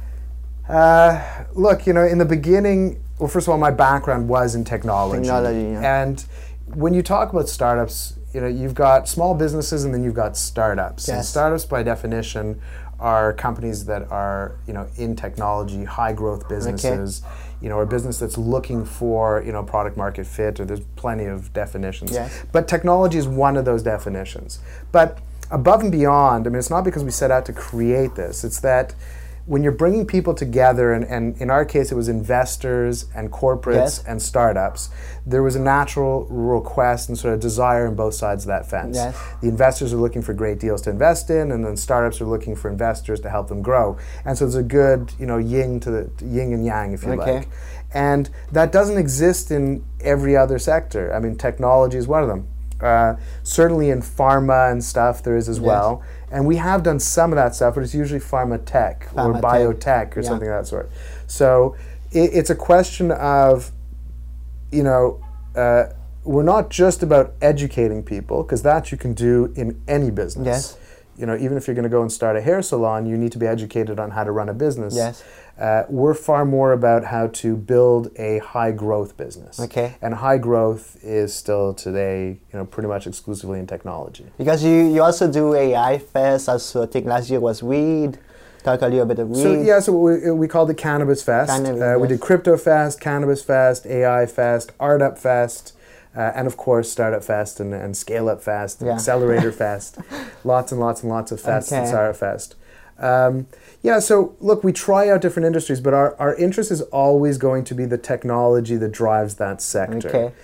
Uh, 0.69 1.45
look, 1.55 1.87
you 1.87 1.93
know, 1.93 2.05
in 2.05 2.19
the 2.19 2.25
beginning, 2.25 3.03
well, 3.19 3.29
first 3.29 3.47
of 3.47 3.53
all, 3.53 3.59
my 3.59 3.71
background 3.71 4.29
was 4.29 4.55
in 4.55 4.65
technology. 4.65 5.23
Technology, 5.23 5.61
yeah. 5.73 6.03
And 6.03 6.25
when 6.75 6.95
you 6.95 7.03
talk 7.03 7.33
about 7.33 7.49
startups, 7.49 8.15
you 8.33 8.41
know, 8.41 8.47
you've 8.47 8.75
got 8.75 9.09
small 9.09 9.35
businesses 9.35 9.85
and 9.85 9.95
then 9.95 10.03
you've 10.03 10.15
got 10.15 10.37
startups. 10.37 11.09
And 11.09 11.19
Yes. 11.19 11.29
startups, 11.29 11.65
by 11.65 11.83
definition, 11.83 12.61
are 12.99 13.33
companies 13.33 13.85
that 13.85 14.11
are, 14.11 14.53
you 14.67 14.73
know, 14.73 14.87
in 14.97 15.15
technology, 15.15 15.85
high 15.85 16.13
growth 16.13 16.49
businesses. 16.49 17.23
Okay. 17.25 17.35
You 17.61 17.71
know, 17.71 17.77
or 17.77 17.83
a 17.85 17.87
business 17.87 18.19
that's 18.19 18.37
looking 18.37 18.85
for, 18.85 19.43
you 19.43 19.51
know, 19.53 19.63
product 19.63 19.97
market 19.97 20.27
fit, 20.27 20.61
or 20.61 20.67
there's 20.67 20.81
plenty 20.97 21.25
of 21.25 21.51
definitions. 21.55 22.11
Yes. 22.11 22.45
But 22.53 22.69
technology 22.69 23.17
is 23.17 23.27
one 23.27 23.57
of 23.57 23.65
those 23.65 23.83
definitions. 23.83 24.59
But 24.93 25.19
above 25.51 25.81
and 25.81 25.91
beyond, 25.91 26.47
I 26.47 26.51
mean, 26.51 26.59
it's 26.59 26.69
not 26.69 26.85
because 26.85 27.05
we 27.05 27.11
set 27.11 27.31
out 27.31 27.47
to 27.47 27.55
create 27.55 28.17
this. 28.17 28.45
It's 28.45 28.61
that 28.61 28.95
when 29.47 29.63
you're 29.63 29.73
bringing 29.73 30.07
people 30.07 30.33
together, 30.33 30.93
and, 30.93 31.05
and 31.05 31.37
in 31.39 31.51
our 31.51 31.65
case, 31.67 31.93
it 31.93 31.95
was 31.95 32.09
investors 32.09 33.07
and 33.15 33.31
corporates 33.31 33.75
Yes. 33.75 34.05
and 34.07 34.23
startups, 34.23 34.89
there 35.27 35.43
was 35.43 35.55
a 35.55 35.61
natural 35.61 36.25
request 36.31 37.09
and 37.11 37.19
sort 37.19 37.35
of 37.35 37.41
desire 37.41 37.87
on 37.87 37.95
both 37.95 38.15
sides 38.15 38.45
of 38.45 38.49
that 38.49 38.65
fence. 38.69 38.97
Yes. 38.97 39.17
The 39.43 39.49
investors 39.49 39.93
are 39.93 39.99
looking 39.99 40.23
for 40.23 40.33
great 40.33 40.59
deals 40.59 40.81
to 40.83 40.91
invest 40.91 41.29
in, 41.29 41.53
and 41.53 41.63
then 41.65 41.77
startups 41.77 42.21
are 42.23 42.27
looking 42.27 42.57
for 42.57 42.71
investors 42.71 43.21
to 43.21 43.29
help 43.29 43.49
them 43.49 43.61
grow. 43.61 43.99
And 44.25 44.37
so 44.39 44.47
there's 44.47 44.55
a 44.57 44.63
good, 44.63 45.13
you 45.19 45.27
know, 45.27 45.37
yin 45.39 45.79
to 45.81 45.91
the 45.91 46.11
yin 46.25 46.53
and 46.55 46.65
yang, 46.65 46.93
if 46.93 47.03
you 47.05 47.13
Okay. 47.13 47.35
like. 47.41 47.49
And 47.93 48.31
that 48.51 48.73
doesn't 48.73 48.97
exist 48.99 49.51
in 49.51 49.85
every 50.01 50.37
other 50.37 50.59
sector. 50.59 51.15
I 51.15 51.19
mean, 51.21 51.37
technology 51.37 51.99
is 51.99 52.09
one 52.09 52.23
of 52.23 52.29
them. 52.29 52.49
Uh, 52.81 53.15
certainly 53.45 53.89
in 53.91 54.01
pharma 54.03 54.71
and 54.71 54.83
stuff, 54.83 55.23
there 55.23 55.37
is 55.37 55.49
as 55.49 55.61
well. 55.61 56.03
And 56.35 56.45
we 56.47 56.57
have 56.57 56.83
done 56.83 56.99
some 56.99 57.31
of 57.31 57.37
that 57.37 57.55
stuff, 57.55 57.77
but 57.77 57.85
it's 57.85 57.95
usually 57.95 58.19
pharma 58.19 58.59
tech 58.65 59.09
or 59.15 59.33
Pharma 59.33 59.35
tech, 59.35 59.43
biotech 59.43 60.17
or 60.17 60.21
yeah. 60.21 60.29
something 60.29 60.49
of 60.49 60.55
that 60.59 60.67
sort. 60.67 60.91
So 61.29 61.77
it, 62.11 62.31
it's 62.35 62.51
a 62.51 62.57
question 62.57 63.13
of, 63.13 63.71
you 64.73 64.83
know, 64.83 65.25
uh, 65.55 65.85
we're 66.25 66.43
not 66.43 66.71
just 66.71 67.05
about 67.05 67.35
educating 67.41 68.03
people, 68.03 68.43
because 68.43 68.63
that 68.63 68.91
you 68.91 68.99
can 68.99 69.15
do 69.15 69.53
in 69.55 69.81
any 69.87 70.11
business. 70.11 70.77
Yes. 70.77 70.79
You 71.17 71.27
know, 71.27 71.37
even 71.37 71.57
if 71.57 71.67
you're 71.67 71.75
going 71.75 71.85
to 71.85 71.89
go 71.89 72.03
and 72.03 72.11
start 72.11 72.37
a 72.37 72.41
hair 72.41 72.61
salon, 72.63 73.07
you 73.07 73.17
need 73.17 73.33
to 73.33 73.39
be 73.39 73.47
educated 73.47 74.01
on 74.01 74.11
how 74.11 74.25
to 74.25 74.33
run 74.33 74.49
a 74.49 74.55
business. 74.55 74.95
Yes. 74.97 75.23
Uh, 75.59 75.85
we're 75.89 76.15
far 76.15 76.45
more 76.45 76.73
about 76.73 77.05
how 77.05 77.29
to 77.29 77.57
build 77.57 78.11
a 78.19 78.39
high 78.39 78.73
growth 78.73 79.17
business. 79.17 79.61
Okay. 79.61 79.95
And 80.03 80.15
high 80.15 80.39
growth 80.39 80.97
is 81.03 81.33
still 81.33 81.73
today, 81.75 82.41
you 82.53 82.59
know, 82.59 82.65
pretty 82.65 82.89
much 82.89 83.07
exclusively 83.07 83.61
in 83.61 83.67
technology. 83.67 84.27
Because 84.37 84.65
you, 84.65 84.93
you 84.93 85.03
also 85.03 85.31
do 85.31 85.55
AI 85.55 85.99
Fest, 85.99 86.49
also 86.49 86.83
I 86.83 86.87
think 86.87 87.07
last 87.07 87.31
year 87.31 87.39
was 87.39 87.63
weed. 87.63 88.19
Talk 88.65 88.81
a 88.83 88.89
little 88.89 89.07
bit 89.07 89.19
of 89.19 89.29
weed. 89.29 89.43
So 89.43 89.53
yeah, 89.53 89.79
so 89.79 89.93
we, 89.93 90.31
we 90.31 90.49
called 90.49 90.71
it 90.71 90.79
Cannabis 90.79 91.23
Fest. 91.23 91.51
Cannabis, 91.51 91.83
uh, 91.83 91.99
We 92.01 92.09
did 92.09 92.21
Crypto 92.21 92.57
Fest, 92.57 92.99
Cannabis 92.99 93.43
Fest, 93.43 93.87
AI 93.87 94.27
Fest, 94.27 94.73
Art 94.81 95.03
Up 95.03 95.19
Fest, 95.19 95.75
uh, 96.17 96.33
and 96.35 96.47
of 96.47 96.57
course 96.57 96.91
Startup 96.91 97.23
Fest 97.23 97.61
and, 97.61 97.75
and 97.75 97.97
Scale 97.97 98.29
Up 98.29 98.43
Fest, 98.43 98.81
and 98.81 98.89
Yeah. 98.89 98.95
Accelerator 98.95 99.53
Fest. 99.53 99.99
Lots 100.45 100.73
and 100.73 100.81
lots 100.81 101.03
and 101.03 101.11
lots 101.11 101.33
of 101.33 101.41
fests 101.41 101.73
and 101.73 101.83
Okay. 101.83 101.89
Startup 101.91 102.17
Fest. 102.17 102.55
Um, 102.99 103.47
yeah, 103.83 103.99
so 103.99 104.37
look, 104.41 104.63
we 104.63 104.73
try 104.73 105.09
out 105.09 105.21
different 105.21 105.47
industries, 105.47 105.81
but 105.81 105.95
our, 105.95 106.15
our 106.21 106.35
interest 106.37 106.71
is 106.71 106.81
always 106.83 107.39
going 107.39 107.65
to 107.65 107.75
be 107.75 107.87
the 107.87 107.99
technology 107.99 108.77
that 108.77 108.93
drives 108.93 109.35
that 109.37 109.61
sector. 109.61 110.09
Okay. 110.09 110.35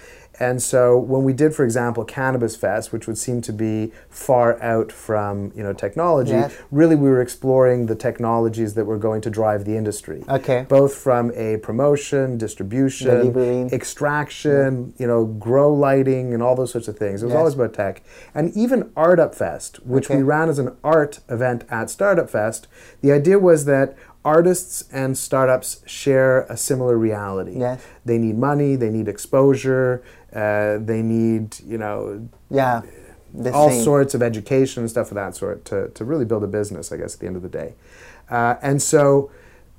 And 0.40 0.62
so 0.62 0.98
when 0.98 1.22
we 1.22 1.34
did, 1.34 1.54
for 1.54 1.64
example, 1.64 2.02
Cannabis 2.04 2.56
Fest, 2.56 2.92
which 2.92 3.06
would 3.06 3.18
seem 3.18 3.42
to 3.42 3.52
be 3.52 3.92
far 4.08 4.60
out 4.62 4.90
from 4.90 5.52
you 5.54 5.62
know 5.62 5.74
technology, 5.74 6.32
Yes. 6.32 6.52
really 6.70 6.96
we 6.96 7.10
were 7.10 7.20
exploring 7.20 7.86
the 7.86 7.94
technologies 7.94 8.72
that 8.74 8.86
were 8.86 8.96
going 8.96 9.20
to 9.20 9.30
drive 9.30 9.66
the 9.66 9.76
industry. 9.76 10.24
Okay. 10.28 10.64
Both 10.68 10.94
from 10.94 11.30
a 11.36 11.58
promotion, 11.58 12.38
distribution, 12.38 13.08
Delivery. 13.08 13.68
extraction, 13.70 14.94
you 14.98 15.06
know, 15.06 15.26
grow 15.26 15.72
lighting, 15.72 16.32
and 16.32 16.42
all 16.42 16.56
those 16.56 16.72
sorts 16.72 16.88
of 16.88 16.96
things. 16.96 17.22
It 17.22 17.26
was 17.26 17.32
Yes. 17.34 17.38
always 17.38 17.54
about 17.54 17.74
tech. 17.74 18.02
And 18.34 18.50
even 18.56 18.90
Art 18.96 19.20
Up 19.20 19.34
Fest, 19.34 19.84
which 19.86 20.06
Okay. 20.10 20.16
we 20.16 20.22
ran 20.22 20.48
as 20.48 20.58
an 20.58 20.72
art 20.82 21.20
event 21.28 21.64
at 21.70 21.90
Startup 21.90 22.28
Fest, 22.30 22.66
the 23.02 23.12
idea 23.12 23.38
was 23.38 23.66
that 23.66 23.94
artists 24.24 24.84
and 24.92 25.16
startups 25.16 25.80
share 25.86 26.42
a 26.50 26.56
similar 26.56 26.96
reality. 26.98 27.54
Yes. 27.58 27.80
They 28.04 28.18
need 28.18 28.36
money, 28.38 28.76
they 28.76 28.90
need 28.90 29.08
exposure, 29.08 30.02
uh, 30.34 30.78
they 30.78 31.02
need, 31.02 31.58
you 31.66 31.78
know, 31.78 32.28
yeah. 32.50 32.82
The 33.32 33.52
all 33.52 33.70
same. 33.70 33.84
sorts 33.84 34.14
of 34.14 34.22
education 34.22 34.82
and 34.82 34.90
stuff 34.90 35.12
of 35.12 35.14
that 35.14 35.36
sort 35.36 35.64
to, 35.66 35.88
to 35.90 36.04
really 36.04 36.24
build 36.24 36.42
a 36.42 36.48
business, 36.48 36.90
I 36.90 36.96
guess, 36.96 37.14
at 37.14 37.20
the 37.20 37.28
end 37.28 37.36
of 37.36 37.42
the 37.42 37.48
day. 37.48 37.74
Uh, 38.28 38.56
and 38.60 38.82
so 38.82 39.30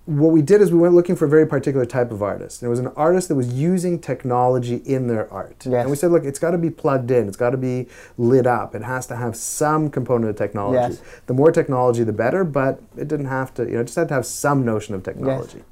what 0.06 0.32
we 0.32 0.42
did 0.42 0.62
is 0.62 0.72
we 0.72 0.80
went 0.80 0.94
looking 0.94 1.16
for 1.16 1.26
a 1.26 1.30
very 1.30 1.46
particular 1.46 1.86
type 1.86 2.12
of 2.12 2.24
artist. 2.24 2.62
And 2.62 2.68
it 2.68 2.70
was 2.70 2.80
an 2.80 2.88
artist 2.96 3.28
that 3.28 3.36
was 3.36 3.54
using 3.54 4.00
technology 4.00 4.78
in 4.78 5.08
their 5.08 5.32
art. 5.32 5.64
Yes. 5.66 5.82
And 5.82 5.90
we 5.90 5.96
said, 5.96 6.12
look, 6.12 6.24
it's 6.24 6.40
got 6.40 6.52
to 6.52 6.58
be 6.58 6.70
plugged 6.70 7.12
in, 7.12 7.28
it's 7.28 7.38
got 7.38 7.52
to 7.52 7.58
be 7.58 7.88
lit 8.18 8.48
up, 8.48 8.74
it 8.74 8.84
has 8.84 9.06
to 9.08 9.16
have 9.16 9.36
some 9.36 9.90
component 9.90 10.30
of 10.30 10.38
technology. 10.38 10.96
Yes. 10.96 11.02
The 11.28 11.34
more 11.34 11.52
technology, 11.52 12.04
the 12.04 12.14
better, 12.14 12.44
but 12.44 12.82
it 12.98 13.08
didn't 13.08 13.28
have 13.28 13.54
to, 13.56 13.66
you 13.66 13.74
know, 13.74 13.82
it 13.82 13.86
just 13.86 13.98
had 13.98 14.08
to 14.08 14.14
have 14.14 14.26
some 14.26 14.66
notion 14.66 14.96
of 14.96 15.04
technology. 15.04 15.64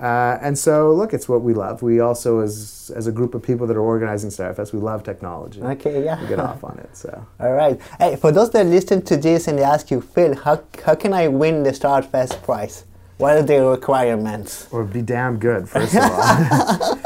Uh, 0.00 0.38
and 0.40 0.58
so, 0.58 0.94
look, 0.94 1.12
it's 1.12 1.28
what 1.28 1.42
we 1.42 1.52
love. 1.52 1.82
We 1.82 2.00
also, 2.00 2.40
as 2.40 2.90
as 2.96 3.06
a 3.06 3.12
group 3.12 3.34
of 3.34 3.42
people 3.42 3.66
that 3.66 3.76
are 3.76 3.82
organizing 3.94 4.30
Starfest, 4.30 4.72
we 4.72 4.80
love 4.80 5.02
technology. 5.02 5.60
Okay, 5.62 6.02
yeah. 6.02 6.20
We 6.22 6.28
get 6.28 6.40
off 6.40 6.64
on 6.64 6.78
it. 6.78 6.96
So. 6.96 7.26
All 7.40 7.52
right. 7.52 7.78
Hey, 7.98 8.16
for 8.16 8.32
those 8.32 8.50
that 8.50 8.64
listen 8.66 9.02
to 9.02 9.16
this 9.16 9.46
and 9.46 9.58
they 9.58 9.62
ask 9.62 9.90
you, 9.90 10.00
Phil, 10.00 10.34
how, 10.36 10.62
how 10.86 10.94
can 10.94 11.12
I 11.12 11.28
win 11.28 11.62
the 11.64 11.74
Startup 11.74 12.10
Fest 12.10 12.42
prize? 12.42 12.84
What 13.18 13.36
are 13.36 13.42
the 13.42 13.62
requirements? 13.62 14.66
Or 14.70 14.82
be 14.84 15.02
damn 15.02 15.38
good, 15.38 15.68
first 15.68 15.94
of 15.94 16.02
all. 16.02 16.98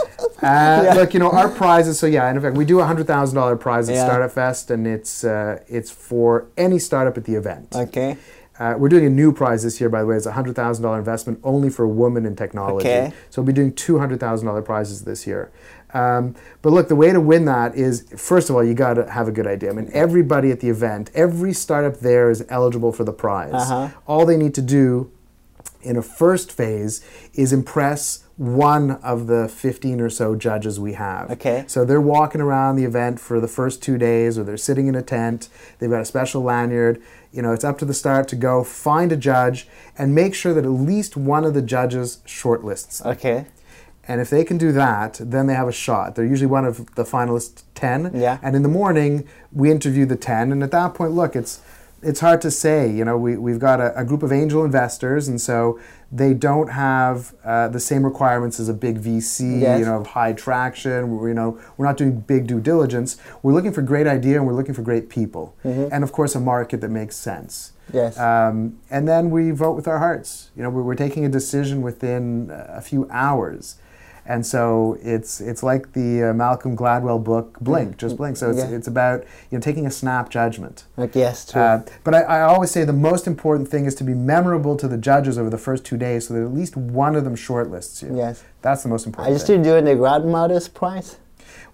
uh, 0.42 0.92
Look, 0.94 1.12
you 1.12 1.18
know, 1.18 1.33
our 1.33 1.48
prizes. 1.48 1.98
So 1.98 2.07
yeah, 2.07 2.28
and 2.28 2.37
in 2.37 2.42
fact, 2.44 2.57
we 2.57 2.64
do 2.64 2.78
a 2.78 2.85
hundred 2.85 3.09
thousand 3.09 3.35
dollar 3.35 3.57
prize 3.57 3.88
at 3.88 3.96
Yeah. 3.96 4.04
Startup 4.04 4.30
Fest, 4.30 4.70
and 4.70 4.87
it's 4.87 5.24
uh, 5.24 5.59
it's 5.66 5.90
for 5.90 6.46
any 6.57 6.78
startup 6.78 7.18
at 7.18 7.24
the 7.24 7.35
event. 7.35 7.74
Okay. 7.74 8.16
Uh, 8.58 8.74
we're 8.78 8.88
doing 8.88 9.04
a 9.04 9.10
new 9.10 9.32
prize 9.32 9.64
this 9.64 9.80
year, 9.80 9.88
by 9.88 10.00
the 10.00 10.06
way. 10.06 10.16
It's 10.16 10.26
a 10.26 10.32
hundred 10.32 10.54
thousand 10.54 10.84
dollar 10.84 10.98
investment 10.98 11.40
only 11.42 11.70
for 11.70 11.86
women 11.88 12.24
in 12.24 12.36
technology. 12.36 12.88
Okay. 12.88 13.12
So 13.30 13.42
we'll 13.42 13.46
be 13.46 13.52
doing 13.52 13.72
two 13.72 13.98
hundred 13.98 14.20
thousand 14.20 14.46
dollar 14.46 14.62
prizes 14.62 15.04
this 15.04 15.26
year. 15.26 15.50
Um, 15.92 16.34
but 16.62 16.72
look, 16.72 16.88
the 16.88 16.96
way 16.96 17.12
to 17.12 17.20
win 17.20 17.44
that 17.46 17.74
is 17.76 18.06
first 18.16 18.50
of 18.50 18.56
all, 18.56 18.64
you 18.64 18.74
got 18.74 18.94
to 18.94 19.10
have 19.10 19.28
a 19.28 19.32
good 19.32 19.46
idea. 19.46 19.70
I 19.70 19.72
mean, 19.72 19.90
everybody 19.92 20.50
at 20.50 20.60
the 20.60 20.68
event, 20.68 21.10
every 21.14 21.52
startup 21.52 21.98
there 22.00 22.30
is 22.30 22.44
eligible 22.48 22.92
for 22.92 23.04
the 23.04 23.12
prize. 23.12 23.54
Uh-huh. 23.54 23.88
All 24.06 24.26
they 24.26 24.36
need 24.36 24.54
to 24.54 24.62
do 24.62 25.10
in 25.82 25.96
a 25.96 26.02
first 26.02 26.50
phase 26.50 27.04
is 27.34 27.52
impress 27.52 28.24
one 28.36 28.92
of 28.92 29.28
the 29.28 29.46
15 29.48 30.00
or 30.00 30.10
so 30.10 30.34
judges 30.34 30.80
we 30.80 30.94
have. 30.94 31.30
Okay. 31.30 31.64
So 31.68 31.84
they're 31.84 32.00
walking 32.00 32.40
around 32.40 32.76
the 32.76 32.84
event 32.84 33.20
for 33.20 33.40
the 33.40 33.46
first 33.46 33.82
two 33.82 33.96
days, 33.96 34.36
or 34.36 34.42
they're 34.42 34.56
sitting 34.56 34.88
in 34.88 34.96
a 34.96 35.02
tent. 35.02 35.48
They've 35.78 35.90
got 35.90 36.00
a 36.00 36.04
special 36.04 36.42
lanyard. 36.42 37.00
You 37.35 37.42
know, 37.42 37.53
it's 37.53 37.64
up 37.64 37.79
to 37.79 37.85
the 37.85 37.94
start 37.94 38.29
to 38.29 38.37
go 38.37 38.62
find 38.62 39.11
a 39.11 39.16
judge 39.16 39.66
and 39.99 40.14
make 40.14 40.35
sure 40.35 40.55
that 40.55 40.64
at 40.64 40.70
least 40.70 41.16
one 41.16 41.44
of 41.44 41.53
the 41.53 41.62
judges 41.62 42.18
shortlists. 42.25 43.05
Okay. 43.05 43.47
And 44.07 44.20
if 44.20 44.31
they 44.31 44.44
can 44.44 44.57
do 44.57 44.70
that, 44.73 45.18
then 45.20 45.47
they 45.47 45.55
have 45.55 45.66
a 45.66 45.73
shot. 45.73 46.14
They're 46.14 46.27
usually 46.27 46.47
one 46.47 46.64
of 46.64 46.94
the 46.94 47.05
finalist 47.05 47.62
10. 47.75 48.12
Yeah. 48.14 48.38
And 48.42 48.55
in 48.55 48.62
the 48.62 48.68
morning, 48.68 49.27
we 49.51 49.70
interview 49.70 50.07
the 50.07 50.16
10. 50.16 50.53
And 50.53 50.62
at 50.62 50.70
that 50.70 50.94
point, 50.94 51.12
look, 51.12 51.35
it's 51.35 51.61
it's 52.05 52.20
hard 52.20 52.40
to 52.42 52.51
say. 52.51 52.90
You 52.90 53.05
know, 53.05 53.16
we, 53.16 53.37
we've 53.37 53.59
got 53.59 53.81
a, 53.81 53.99
a 53.99 54.05
group 54.05 54.23
of 54.23 54.31
angel 54.31 54.64
investors, 54.64 55.27
and 55.27 55.40
so 55.40 55.81
they 56.14 56.33
don't 56.33 56.68
have 56.68 57.35
uh, 57.44 57.66
the 57.68 57.81
same 57.81 58.05
requirements 58.05 58.61
as 58.61 58.68
a 58.68 58.74
big 58.74 59.03
VC, 59.03 59.61
Yes. 59.61 59.81
you 59.81 59.85
know, 59.85 59.96
of 60.00 60.07
high 60.07 60.33
traction. 60.33 61.11
We're, 61.11 61.29
you 61.29 61.35
know, 61.35 61.59
we're 61.77 61.87
not 61.87 61.96
doing 61.96 62.20
big 62.20 62.46
due 62.46 62.61
diligence. 62.61 63.16
We're 63.42 63.53
looking 63.53 63.72
for 63.72 63.83
great 63.83 64.07
idea 64.07 64.37
and 64.38 64.46
we're 64.46 64.53
looking 64.55 64.74
for 64.74 64.83
great 64.83 65.09
people. 65.09 65.57
And 65.64 66.05
of 66.05 66.12
course, 66.12 66.37
a 66.37 66.40
market 66.40 66.81
that 66.83 66.90
makes 66.90 67.16
sense. 67.16 67.72
Mm-hmm. 67.88 67.96
Yes. 67.96 68.18
Um, 68.18 68.79
and 68.90 69.09
then 69.09 69.31
we 69.31 69.50
vote 69.50 69.72
with 69.72 69.88
our 69.88 69.98
hearts. 69.98 70.50
You 70.57 70.62
know, 70.62 70.70
we're, 70.70 70.83
we're 70.83 70.94
taking 70.94 71.24
a 71.24 71.29
decision 71.29 71.83
within 71.83 72.48
a 72.53 72.81
few 72.81 73.09
hours. 73.11 73.77
And 74.26 74.46
so 74.46 74.96
it's 75.02 75.40
it's 75.40 75.62
like 75.62 75.92
the 75.92 76.30
uh, 76.30 76.32
Malcolm 76.32 76.76
Gladwell 76.76 77.22
book, 77.22 77.58
Blink, 77.60 77.98
just 77.98 78.16
Blink. 78.16 78.37
So 78.37 78.50
it's, 78.50 78.58
Yeah. 78.58 78.68
it's 78.70 78.88
about 78.88 79.20
you 79.50 79.58
know 79.58 79.60
taking 79.60 79.87
a 79.87 79.90
snap 79.90 80.30
judgment. 80.30 80.84
Okay, 80.98 81.20
yes, 81.20 81.44
true. 81.50 81.60
Uh, 81.60 81.82
but 82.04 82.14
I, 82.14 82.20
I 82.22 82.40
always 82.42 82.70
say 82.70 82.84
the 82.84 82.92
most 82.92 83.26
important 83.26 83.68
thing 83.68 83.84
is 83.84 83.94
to 83.96 84.04
be 84.04 84.14
memorable 84.14 84.76
to 84.78 84.88
the 84.88 84.96
judges 84.96 85.37
over 85.37 85.50
the 85.50 85.58
first 85.58 85.84
two 85.84 85.96
days, 85.98 86.28
so 86.28 86.34
that 86.34 86.42
at 86.42 86.54
least 86.54 86.76
one 86.76 87.14
of 87.16 87.24
them 87.24 87.37
shortlists 87.37 88.02
you. 88.02 88.16
yes. 88.16 88.42
That's 88.62 88.82
the 88.82 88.88
most 88.88 89.04
important. 89.04 89.28
I 89.28 89.32
you 89.34 89.38
thing. 89.44 89.62
still 89.62 89.76
in 89.76 89.84
the 89.84 89.94
grandmother's 89.94 90.68
prize? 90.68 91.18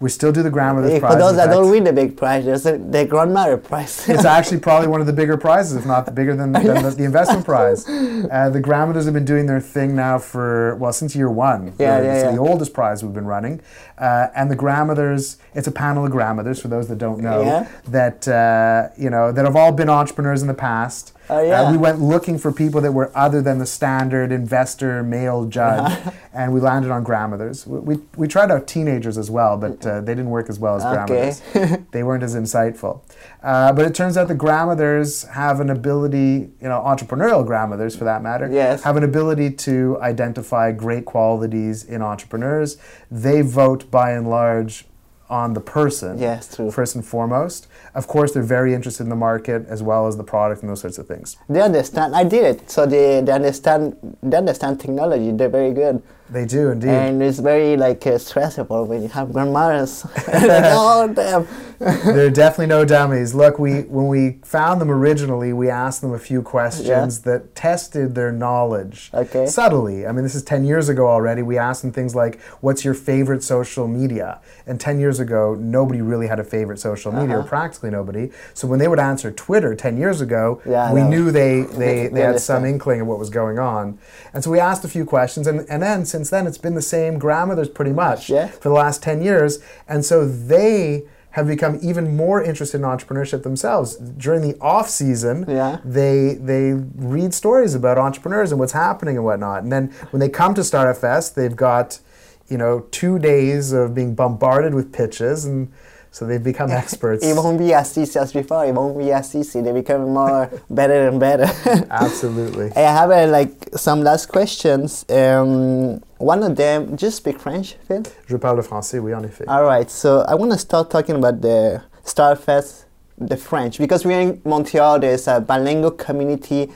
We 0.01 0.09
still 0.09 0.33
do 0.33 0.43
the 0.43 0.51
grandmother's 0.51 0.99
prize. 0.99 1.13
for 1.13 1.19
those 1.19 1.37
that 1.37 1.51
don't 1.51 1.71
win 1.71 1.85
the 1.85 1.93
big 1.93 2.17
prize, 2.17 2.45
there's 2.45 2.65
a, 2.67 2.79
the 2.79 3.05
grandmother 3.05 3.57
prize. 3.59 4.09
it's 4.09 4.25
actually 4.37 4.59
probably 4.61 4.89
one 4.89 5.01
of 5.01 5.07
the 5.07 5.13
bigger 5.13 5.37
prizes, 5.37 5.77
if 5.77 5.85
not 5.85 6.13
bigger 6.15 6.35
than, 6.35 6.53
than 6.53 6.83
the, 6.83 6.91
the 6.91 7.05
investment 7.05 7.45
prize. 7.53 7.87
Uh, 7.89 8.49
the 8.51 8.61
grandmothers 8.61 9.05
have 9.05 9.15
been 9.15 9.25
doing 9.27 9.47
their 9.47 9.61
thing 9.61 9.95
now 9.95 10.19
for, 10.19 10.75
well, 10.77 10.93
since 10.93 11.15
year 11.15 11.31
one. 11.31 11.75
Yeah, 11.79 11.97
Really. 11.97 12.07
yeah, 12.07 12.15
It's 12.15 12.25
yeah. 12.25 12.31
the 12.33 12.39
oldest 12.39 12.73
prize 12.73 13.05
we've 13.05 13.13
been 13.15 13.27
running. 13.27 13.61
Uh, 13.99 14.29
and 14.35 14.51
the 14.51 14.57
grandmothers, 14.57 15.37
it's 15.55 15.67
a 15.69 15.73
panel 15.73 16.05
of 16.07 16.11
grandmothers, 16.13 16.61
for 16.63 16.69
those 16.69 16.89
that 16.89 16.97
don't 16.99 17.21
know, 17.21 17.43
Yeah. 17.43 17.69
that, 17.89 18.27
uh, 18.27 18.89
you 18.97 19.11
know, 19.11 19.33
that 19.33 19.45
have 19.45 19.57
all 19.57 19.73
been 19.73 19.91
entrepreneurs 19.91 20.41
in 20.41 20.49
the 20.49 20.55
past. 20.55 21.13
Oh, 21.31 21.41
yeah. 21.43 21.63
Uh, 21.63 21.73
we 21.73 21.79
went 21.79 22.01
looking 22.01 22.39
for 22.39 22.51
people 22.53 22.81
that 22.81 22.93
were 22.93 23.11
other 23.17 23.41
than 23.41 23.59
the 23.59 23.67
standard 23.67 24.33
investor 24.33 25.03
male 25.03 25.47
judge, 25.47 25.81
Uh-huh. 25.93 26.11
and 26.33 26.53
we 26.53 26.61
landed 26.61 26.91
on 26.91 27.05
grandmothers. 27.05 27.67
We, 27.67 27.79
we, 27.81 28.03
we 28.17 28.29
tried 28.29 28.51
out 28.51 28.67
teenagers 28.67 29.17
as 29.17 29.31
well, 29.31 29.57
but 29.57 29.87
uh, 29.87 30.01
they 30.01 30.13
didn't 30.15 30.31
work 30.31 30.49
as 30.49 30.59
well 30.59 30.77
as 30.77 30.85
Okay. 30.85 31.07
grandmothers. 31.07 31.87
they 31.93 32.03
weren't 32.03 32.23
as 32.23 32.35
insightful. 32.35 33.01
Uh, 33.43 33.73
but 33.73 33.87
it 33.87 33.95
turns 33.95 34.17
out 34.17 34.29
the 34.29 34.35
grandmothers 34.35 35.23
have 35.25 35.61
an 35.61 35.71
ability, 35.71 36.51
you 36.61 36.69
know, 36.69 36.81
entrepreneurial 36.85 37.47
grandmothers 37.47 37.97
for 37.97 38.05
that 38.05 38.23
matter, 38.23 38.49
Yes. 38.51 38.83
have 38.83 38.97
an 38.97 39.05
ability 39.05 39.51
to 39.53 39.99
identify 40.03 40.73
great 40.73 41.05
qualities 41.05 41.85
in 41.85 42.03
entrepreneurs. 42.03 42.77
They 43.11 43.41
vote 43.43 43.91
by 43.91 44.13
and 44.13 44.29
large 44.29 44.85
on 45.31 45.55
the 45.55 45.61
person 45.61 46.19
Yes, 46.19 46.55
true. 46.57 46.71
first 46.71 46.95
and 46.97 47.05
foremost. 47.05 47.69
Of 47.95 48.07
course, 48.09 48.33
they're 48.33 48.43
very 48.43 48.75
interested 48.75 49.05
in 49.05 49.09
the 49.11 49.17
market 49.17 49.65
as 49.69 49.83
well 49.83 50.07
as 50.09 50.17
the 50.17 50.25
product 50.25 50.63
and 50.63 50.71
those 50.71 50.81
sorts 50.81 50.99
of 50.99 51.07
things. 51.07 51.37
They 51.49 51.61
understand. 51.63 52.15
I 52.17 52.25
did 52.25 52.45
it, 52.45 52.71
so 52.71 52.85
they, 52.85 53.21
they 53.21 53.33
understand. 53.33 53.97
They 54.23 54.37
understand 54.37 54.81
technology. 54.81 55.31
They're 55.31 55.49
very 55.49 55.73
good, 55.73 56.03
They 56.33 56.47
do 56.47 56.71
indeed. 56.71 56.91
and 56.91 57.23
it's 57.23 57.41
very 57.41 57.77
like 57.77 58.07
uh, 58.07 58.17
stressful 58.19 58.85
when 58.87 59.03
you 59.03 59.09
have 59.09 59.33
grandmothers. 59.33 60.05
like, 60.29 60.65
oh 60.67 61.13
damn! 61.13 61.47
They're 61.81 62.31
definitely 62.31 62.67
no 62.67 62.85
dummies. 62.85 63.35
Look, 63.35 63.59
we 63.59 63.81
when 63.83 64.07
we 64.07 64.39
found 64.45 64.81
them 64.81 64.91
originally, 64.91 65.53
we 65.53 65.69
asked 65.71 66.03
them 66.03 66.13
a 66.13 66.19
few 66.19 66.41
questions 66.43 67.21
that 67.23 67.55
tested 67.57 68.15
their 68.15 68.31
knowledge 68.31 69.11
Okay. 69.15 69.47
subtly. 69.47 70.07
I 70.07 70.13
mean, 70.13 70.23
this 70.23 70.35
is 70.37 70.43
ten 70.45 70.65
years 70.65 70.89
ago 70.89 71.09
already. 71.09 71.43
We 71.43 71.59
asked 71.59 71.83
them 71.83 71.91
things 71.91 72.15
like, 72.15 72.41
"What's 72.61 72.85
your 72.85 72.95
favorite 72.95 73.43
social 73.43 73.89
media?" 73.89 74.41
And 74.69 74.79
ten 74.79 75.01
years 75.01 75.19
ago, 75.21 75.57
nobody 75.59 76.01
really 76.01 76.29
had 76.29 76.39
a 76.39 76.45
favorite 76.45 76.79
social 76.79 77.11
media, 77.11 77.37
or 77.37 77.41
Uh-huh. 77.41 77.49
practically 77.49 77.91
nobody. 77.91 78.31
So 78.55 78.69
when 78.69 78.79
they 78.79 78.87
would 78.87 79.01
answer 79.01 79.33
Twitter 79.33 79.75
ten 79.75 79.97
years 79.97 80.21
ago, 80.21 80.61
Yeah, 80.65 80.93
we 80.93 81.01
know. 81.01 81.09
knew 81.09 81.31
they 81.33 81.63
they, 81.83 82.07
they 82.07 82.21
had 82.21 82.39
some 82.41 82.65
inkling 82.65 83.01
of 83.01 83.07
what 83.09 83.19
was 83.19 83.31
going 83.31 83.59
on. 83.59 83.99
And 84.35 84.45
so 84.45 84.51
we 84.51 84.61
asked 84.61 84.85
a 84.85 84.89
few 84.89 85.05
questions, 85.05 85.47
and, 85.49 85.67
and 85.71 85.83
then 85.83 86.05
since 86.05 86.20
then, 86.29 86.47
it's 86.47 86.59
been 86.59 86.75
the 86.75 86.83
same 86.83 87.19
grandmothers 87.19 87.71
pretty 87.71 87.93
much 87.93 88.29
Yeah. 88.29 88.49
for 88.49 88.69
the 88.69 88.75
last 88.75 89.03
10 89.03 89.23
years. 89.23 89.61
And 89.89 90.05
so 90.05 90.27
they 90.29 91.05
have 91.31 91.47
become 91.47 91.79
even 91.81 92.17
more 92.17 92.43
interested 92.43 92.79
in 92.79 92.83
entrepreneurship 92.85 93.45
themselves. 93.45 93.95
During 93.97 94.43
the 94.43 94.57
off 94.61 94.91
season, 94.91 95.45
Yeah. 95.49 95.79
they 95.85 96.35
they 96.35 96.73
read 96.97 97.33
stories 97.33 97.75
about 97.75 97.97
entrepreneurs 97.99 98.51
and 98.51 98.59
what's 98.61 98.73
happening 98.73 99.17
and 99.17 99.25
whatnot. 99.25 99.63
And 99.63 99.71
then 99.73 99.93
when 100.11 100.19
they 100.21 100.29
come 100.29 100.53
to 100.55 100.65
Startup 100.65 100.97
Fest, 100.97 101.37
they've 101.37 101.55
got, 101.57 102.01
you 102.49 102.59
know, 102.59 102.81
two 102.91 103.19
days 103.21 103.71
of 103.73 103.95
being 103.95 104.15
bombarded 104.15 104.75
with 104.75 104.93
pitches 104.93 105.45
and 105.47 105.69
so 106.11 106.27
they've 106.27 106.43
become 106.43 106.71
experts. 106.83 107.25
It 107.25 107.37
won't 107.37 107.59
be 107.61 107.73
as 107.73 107.97
easy 107.97 108.19
as 108.19 108.33
before. 108.33 108.65
It 108.67 108.75
won't 108.75 108.99
be 108.99 109.13
as 109.13 109.33
easy. 109.37 109.61
They 109.61 109.71
become 109.71 110.09
more 110.13 110.51
better 110.69 111.07
and 111.07 111.21
better. 111.21 111.49
Absolutely. 111.89 112.73
I 112.77 112.81
have 112.81 113.11
uh, 113.13 113.29
like 113.29 113.53
some 113.77 114.03
last 114.03 114.27
questions. 114.27 115.05
Um, 115.09 116.03
one 116.21 116.43
of 116.43 116.55
them, 116.55 116.95
do 116.97 117.07
you 117.07 117.11
speak 117.11 117.41
French, 117.41 117.77
Phil? 117.89 118.03
Je 118.27 118.37
parle 118.37 118.63
français, 118.63 118.99
oui, 118.99 119.15
en 119.15 119.25
effet. 119.25 119.49
All 119.49 119.65
right, 119.65 119.91
so 119.91 120.25
I 120.29 120.35
want 120.35 120.53
to 120.53 120.59
start 120.59 120.91
talking 120.91 121.17
about 121.17 121.41
the 121.41 121.83
Starfest, 122.05 122.85
the 123.19 123.37
French, 123.37 123.79
because 123.79 124.05
we're 124.05 124.21
in 124.21 124.41
Montreal. 124.45 125.01
There's 125.01 125.27
a 125.29 125.41
bilingual 125.41 125.93
community. 125.93 126.71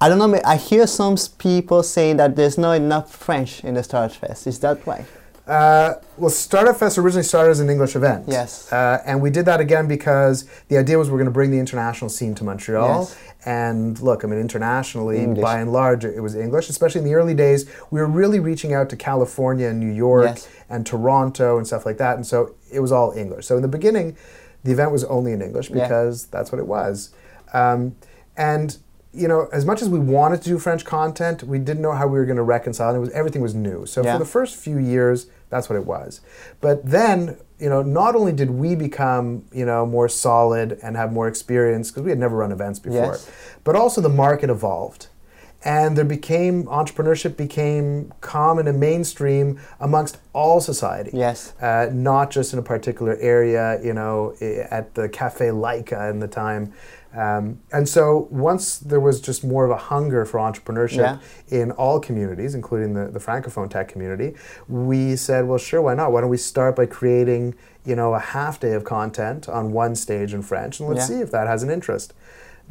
I 0.00 0.08
don't 0.08 0.18
know. 0.18 0.38
I 0.44 0.56
hear 0.56 0.86
some 0.86 1.16
people 1.38 1.82
saying 1.82 2.18
that 2.18 2.36
there's 2.36 2.58
not 2.58 2.72
enough 2.72 3.14
French 3.14 3.64
in 3.64 3.74
the 3.74 3.80
Starfest. 3.80 4.46
Is 4.46 4.58
that 4.60 4.86
right? 4.86 5.06
Uh, 5.46 5.94
well, 6.16 6.30
Startup 6.30 6.74
Fest 6.76 6.96
originally 6.96 7.22
started 7.22 7.50
as 7.50 7.60
an 7.60 7.68
English 7.68 7.96
event. 7.96 8.24
Yes. 8.26 8.72
Uh, 8.72 9.02
and 9.04 9.20
we 9.20 9.28
did 9.28 9.44
that 9.44 9.60
again 9.60 9.86
because 9.86 10.46
the 10.68 10.78
idea 10.78 10.98
was 10.98 11.10
we're 11.10 11.18
going 11.18 11.26
to 11.26 11.30
bring 11.30 11.50
the 11.50 11.58
international 11.58 12.08
scene 12.08 12.34
to 12.36 12.44
Montreal. 12.44 13.00
Yes. 13.00 13.16
And 13.46 14.00
look, 14.00 14.24
I 14.24 14.26
mean, 14.26 14.40
internationally, 14.40 15.18
English. 15.18 15.42
by 15.42 15.60
and 15.60 15.70
large, 15.70 16.06
it 16.06 16.20
was 16.22 16.34
English, 16.34 16.70
especially 16.70 17.00
in 17.02 17.04
the 17.06 17.14
early 17.14 17.34
days. 17.34 17.68
We 17.90 18.00
were 18.00 18.06
really 18.06 18.40
reaching 18.40 18.72
out 18.72 18.88
to 18.90 18.96
California 18.96 19.68
and 19.68 19.78
New 19.78 19.92
York 19.92 20.24
Yes. 20.26 20.48
and 20.70 20.86
Toronto 20.86 21.58
and 21.58 21.66
stuff 21.66 21.84
like 21.84 21.98
that. 21.98 22.16
And 22.16 22.26
so 22.26 22.54
it 22.72 22.80
was 22.80 22.90
all 22.90 23.12
English. 23.12 23.44
So 23.44 23.56
in 23.56 23.62
the 23.62 23.68
beginning, 23.68 24.16
the 24.62 24.72
event 24.72 24.92
was 24.92 25.04
only 25.04 25.32
in 25.32 25.42
English 25.42 25.68
Yeah. 25.68 25.82
because 25.82 26.24
that's 26.26 26.52
what 26.52 26.58
it 26.58 26.66
was. 26.66 27.10
Um, 27.52 27.96
and 28.34 28.78
you 29.14 29.28
know, 29.28 29.48
as 29.52 29.64
much 29.64 29.80
as 29.80 29.88
we 29.88 29.98
wanted 29.98 30.42
to 30.42 30.48
do 30.48 30.58
French 30.58 30.84
content, 30.84 31.42
we 31.44 31.58
didn't 31.58 31.82
know 31.82 31.92
how 31.92 32.06
we 32.06 32.18
were 32.18 32.24
going 32.24 32.36
to 32.36 32.42
reconcile. 32.42 32.92
it. 32.92 32.96
It 32.96 33.00
was 33.00 33.10
everything 33.10 33.42
was 33.42 33.54
new. 33.54 33.86
So 33.86 34.02
Yeah. 34.02 34.14
for 34.14 34.18
the 34.18 34.24
first 34.30 34.56
few 34.56 34.78
years, 34.78 35.26
that's 35.50 35.68
what 35.68 35.76
it 35.76 35.86
was. 35.86 36.20
But 36.60 36.84
then, 36.84 37.36
you 37.58 37.68
know, 37.68 37.82
not 37.82 38.16
only 38.16 38.32
did 38.32 38.50
we 38.50 38.74
become, 38.74 39.44
you 39.52 39.64
know, 39.64 39.86
more 39.86 40.08
solid 40.08 40.78
and 40.82 40.96
have 40.96 41.12
more 41.12 41.28
experience 41.28 41.90
because 41.90 42.02
we 42.02 42.10
had 42.10 42.18
never 42.18 42.36
run 42.36 42.50
events 42.50 42.78
before, 42.80 43.12
Yes. 43.12 43.30
but 43.62 43.76
also 43.76 44.00
the 44.00 44.08
market 44.08 44.50
evolved. 44.50 45.06
And 45.66 45.96
there 45.96 46.04
became 46.04 46.64
entrepreneurship 46.64 47.38
became 47.38 48.12
common 48.20 48.68
and 48.68 48.78
mainstream 48.78 49.58
amongst 49.80 50.18
all 50.34 50.60
society 50.60 51.10
Yes. 51.14 51.54
uh, 51.62 51.88
not 51.90 52.30
just 52.30 52.52
in 52.52 52.58
a 52.58 52.62
particular 52.62 53.16
area, 53.18 53.80
you 53.82 53.94
know, 53.94 54.34
at 54.70 54.94
the 54.94 55.08
Cafe 55.08 55.46
Laika 55.46 56.10
in 56.10 56.18
the 56.20 56.28
time. 56.28 56.72
Um, 57.14 57.60
and 57.72 57.88
so 57.88 58.26
once 58.30 58.78
there 58.78 58.98
was 58.98 59.20
just 59.20 59.44
more 59.44 59.64
of 59.64 59.70
a 59.70 59.76
hunger 59.76 60.24
for 60.24 60.38
entrepreneurship 60.40 60.96
Yeah. 60.96 61.18
in 61.48 61.70
all 61.72 62.00
communities, 62.00 62.54
including 62.54 62.94
the, 62.94 63.06
the 63.06 63.20
Francophone 63.20 63.70
tech 63.70 63.88
community, 63.88 64.34
we 64.68 65.14
said, 65.14 65.46
well, 65.46 65.58
sure, 65.58 65.80
why 65.80 65.94
not? 65.94 66.10
Why 66.12 66.20
don't 66.22 66.30
we 66.30 66.36
start 66.36 66.74
by 66.74 66.86
creating, 66.86 67.54
you 67.84 67.94
know, 67.94 68.14
a 68.14 68.18
half 68.18 68.58
day 68.58 68.72
of 68.72 68.82
content 68.84 69.48
on 69.48 69.72
one 69.72 69.94
stage 69.94 70.34
in 70.34 70.42
French, 70.42 70.80
and 70.80 70.88
let's 70.88 71.08
Yeah. 71.08 71.16
see 71.16 71.22
if 71.22 71.30
that 71.30 71.46
has 71.46 71.62
an 71.62 71.70
interest. 71.70 72.14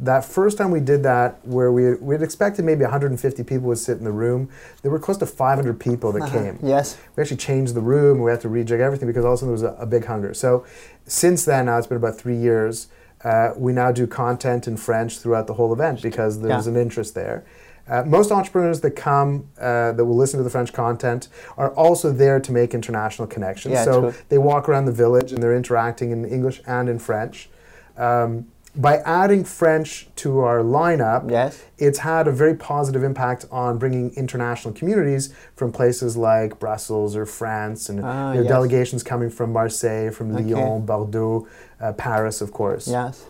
That 0.00 0.24
first 0.24 0.58
time 0.58 0.72
we 0.72 0.80
did 0.80 1.04
that, 1.04 1.38
where 1.46 1.70
we 1.70 1.94
we'd 1.94 2.20
expected 2.20 2.64
maybe 2.64 2.82
150 2.82 3.44
people 3.44 3.68
would 3.68 3.78
sit 3.78 3.96
in 3.96 4.04
the 4.04 4.10
room, 4.12 4.48
there 4.82 4.90
were 4.90 4.98
close 4.98 5.16
to 5.18 5.26
500 5.26 5.78
people 5.78 6.10
that 6.12 6.28
came 6.32 6.58
Yes. 6.62 6.96
we 7.14 7.20
actually 7.22 7.36
changed 7.36 7.74
the 7.74 7.80
room. 7.80 8.20
We 8.20 8.30
had 8.30 8.40
to 8.40 8.48
rejig 8.48 8.80
everything 8.80 9.06
because 9.06 9.24
also 9.24 9.46
there 9.46 9.52
was 9.52 9.62
a, 9.62 9.76
a 9.78 9.86
big 9.86 10.04
hunger. 10.06 10.34
So 10.34 10.64
since 11.06 11.44
then, 11.44 11.66
now 11.66 11.78
it's 11.78 11.86
been 11.86 11.96
about 11.96 12.18
three 12.18 12.36
years. 12.36 12.88
Uh, 13.24 13.52
we 13.56 13.72
now 13.72 13.90
do 13.90 14.06
content 14.06 14.68
in 14.68 14.76
French 14.76 15.18
throughout 15.18 15.46
the 15.46 15.54
whole 15.54 15.72
event 15.72 16.02
because 16.02 16.40
there's 16.40 16.66
Yeah. 16.66 16.72
an 16.72 16.76
interest 16.78 17.14
there. 17.14 17.44
Uh, 17.88 18.02
most 18.06 18.32
entrepreneurs 18.32 18.80
that 18.80 18.92
come 18.92 19.46
uh, 19.60 19.92
that 19.92 20.04
will 20.04 20.16
listen 20.16 20.38
to 20.38 20.44
the 20.44 20.50
French 20.50 20.72
content 20.72 21.28
are 21.58 21.70
also 21.70 22.10
there 22.10 22.40
to 22.40 22.52
make 22.52 22.72
international 22.74 23.28
connections. 23.28 23.72
Yeah, 23.74 23.84
so 23.84 24.00
true. 24.00 24.14
they 24.30 24.38
walk 24.38 24.68
around 24.68 24.86
the 24.86 24.92
village 24.92 25.32
and 25.32 25.42
they're 25.42 25.54
interacting 25.56 26.10
in 26.10 26.24
English 26.24 26.62
and 26.66 26.88
in 26.88 26.98
French. 26.98 27.50
Um, 27.98 28.46
by 28.76 28.96
adding 28.98 29.44
French 29.44 30.08
to 30.16 30.40
our 30.40 30.58
lineup, 30.58 31.30
Yes. 31.30 31.62
it's 31.78 31.98
had 32.00 32.26
a 32.26 32.32
very 32.32 32.54
positive 32.54 33.04
impact 33.04 33.46
on 33.52 33.78
bringing 33.78 34.10
international 34.14 34.74
communities 34.74 35.32
from 35.54 35.70
places 35.70 36.16
like 36.16 36.58
Brussels 36.58 37.14
or 37.14 37.24
France, 37.26 37.88
and 37.88 38.00
Ah, 38.02 38.32
yes. 38.32 38.46
delegations 38.46 39.02
coming 39.02 39.30
from 39.30 39.52
Marseille, 39.52 40.10
from 40.10 40.34
Okay. 40.34 40.54
Lyon, 40.54 40.84
Bordeaux, 40.84 41.46
uh, 41.80 41.92
Paris, 41.92 42.40
of 42.40 42.52
course. 42.52 42.88
Yes. 42.88 43.24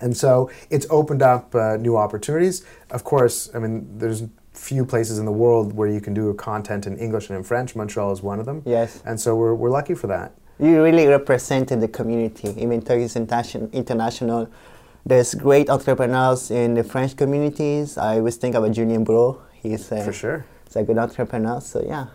And 0.00 0.16
so 0.16 0.50
it's 0.70 0.86
opened 0.90 1.22
up 1.22 1.54
uh, 1.54 1.76
new 1.76 1.96
opportunities. 1.96 2.64
Of 2.90 3.04
course, 3.04 3.50
I 3.54 3.58
mean, 3.58 3.86
there's 3.98 4.24
few 4.52 4.84
places 4.84 5.18
in 5.20 5.24
the 5.24 5.32
world 5.32 5.72
where 5.76 5.88
you 5.88 6.00
can 6.00 6.14
do 6.14 6.32
content 6.34 6.86
in 6.86 6.96
English 6.98 7.28
and 7.30 7.36
in 7.36 7.44
French. 7.44 7.76
Montreal 7.76 8.10
is 8.12 8.22
one 8.22 8.40
of 8.40 8.46
them. 8.46 8.62
Yes. 8.64 9.00
And 9.04 9.20
so 9.20 9.36
we're, 9.36 9.54
we're 9.54 9.70
lucky 9.70 9.94
for 9.94 10.08
that. 10.08 10.32
You 10.58 10.82
really 10.82 11.06
represented 11.06 11.80
the 11.80 11.86
community, 11.86 12.48
even 12.56 12.80
though 12.80 12.94
it's 12.96 13.14
international. 13.14 14.48
There's 15.06 15.34
great 15.34 15.70
entrepreneurs 15.70 16.50
in 16.50 16.74
the 16.74 16.84
French 16.84 17.16
communities. 17.16 17.96
I 17.96 18.18
always 18.18 18.36
think 18.36 18.54
about 18.54 18.72
Julien 18.72 19.04
Brault. 19.04 19.40
He's 19.54 19.90
a, 19.92 20.04
For 20.04 20.12
sure. 20.12 20.44
he's 20.66 20.76
a 20.76 20.82
good 20.82 20.98
entrepreneur. 20.98 21.60
So 21.60 21.82
yeah. 21.86 22.06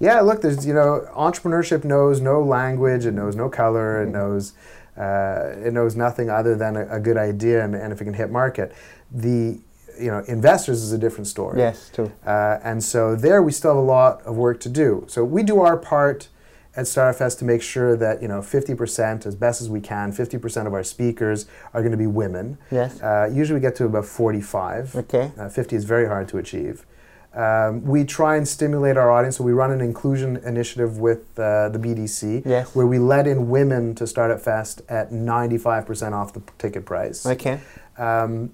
Yeah, 0.00 0.20
look, 0.20 0.42
there's 0.42 0.66
you 0.66 0.74
know, 0.74 1.06
entrepreneurship 1.14 1.84
knows 1.84 2.20
no 2.20 2.42
language, 2.42 3.06
it 3.06 3.12
knows 3.12 3.36
no 3.36 3.48
color, 3.48 4.02
it 4.02 4.10
knows 4.10 4.52
uh, 4.96 5.54
it 5.64 5.72
knows 5.72 5.96
nothing 5.96 6.28
other 6.28 6.54
than 6.54 6.76
a, 6.76 6.96
a 6.96 7.00
good 7.00 7.16
idea 7.16 7.64
and, 7.64 7.74
and 7.74 7.92
if 7.92 8.00
it 8.00 8.04
can 8.04 8.14
hit 8.14 8.30
market. 8.30 8.74
The 9.10 9.58
you 9.98 10.10
know, 10.10 10.24
investors 10.26 10.82
is 10.82 10.92
a 10.92 10.98
different 10.98 11.26
story. 11.26 11.58
Yes, 11.58 11.90
true. 11.94 12.10
Uh, 12.26 12.58
and 12.62 12.82
so 12.82 13.14
there 13.14 13.42
we 13.42 13.52
still 13.52 13.72
have 13.72 13.78
a 13.78 13.80
lot 13.86 14.22
of 14.22 14.36
work 14.36 14.58
to 14.60 14.68
do. 14.68 15.04
So 15.08 15.24
we 15.24 15.42
do 15.42 15.60
our 15.60 15.76
part 15.76 16.28
at 16.74 16.86
Startup 16.86 17.16
Fest 17.16 17.38
to 17.40 17.44
make 17.44 17.62
sure 17.62 17.96
that 17.96 18.22
you 18.22 18.28
know 18.28 18.40
50% 18.40 19.26
as 19.26 19.34
best 19.34 19.60
as 19.60 19.68
we 19.68 19.80
can, 19.80 20.12
50% 20.12 20.66
of 20.66 20.72
our 20.72 20.82
speakers 20.82 21.46
are 21.74 21.80
going 21.80 21.92
to 21.92 21.98
be 21.98 22.06
women. 22.06 22.58
Yes. 22.70 23.00
Uh, 23.02 23.28
usually 23.32 23.58
we 23.58 23.60
get 23.60 23.76
to 23.76 23.84
about 23.84 24.06
45. 24.06 24.96
Okay. 24.96 25.30
Uh, 25.38 25.48
50 25.48 25.76
is 25.76 25.84
very 25.84 26.06
hard 26.06 26.28
to 26.28 26.38
achieve. 26.38 26.86
Um, 27.34 27.82
we 27.84 28.04
try 28.04 28.36
and 28.36 28.46
stimulate 28.46 28.98
our 28.98 29.10
audience, 29.10 29.38
so 29.38 29.44
we 29.44 29.52
run 29.52 29.70
an 29.70 29.80
inclusion 29.80 30.36
initiative 30.44 30.98
with 30.98 31.38
uh, 31.38 31.70
the 31.70 31.78
BDC, 31.78 32.42
Yes. 32.44 32.74
where 32.74 32.86
we 32.86 32.98
let 32.98 33.26
in 33.26 33.48
women 33.48 33.94
to 33.94 34.06
Startup 34.06 34.38
Fest 34.38 34.82
at 34.88 35.10
95% 35.12 36.12
off 36.12 36.34
the 36.34 36.42
ticket 36.58 36.84
price. 36.84 37.24
Okay. 37.24 37.58
Um, 37.96 38.52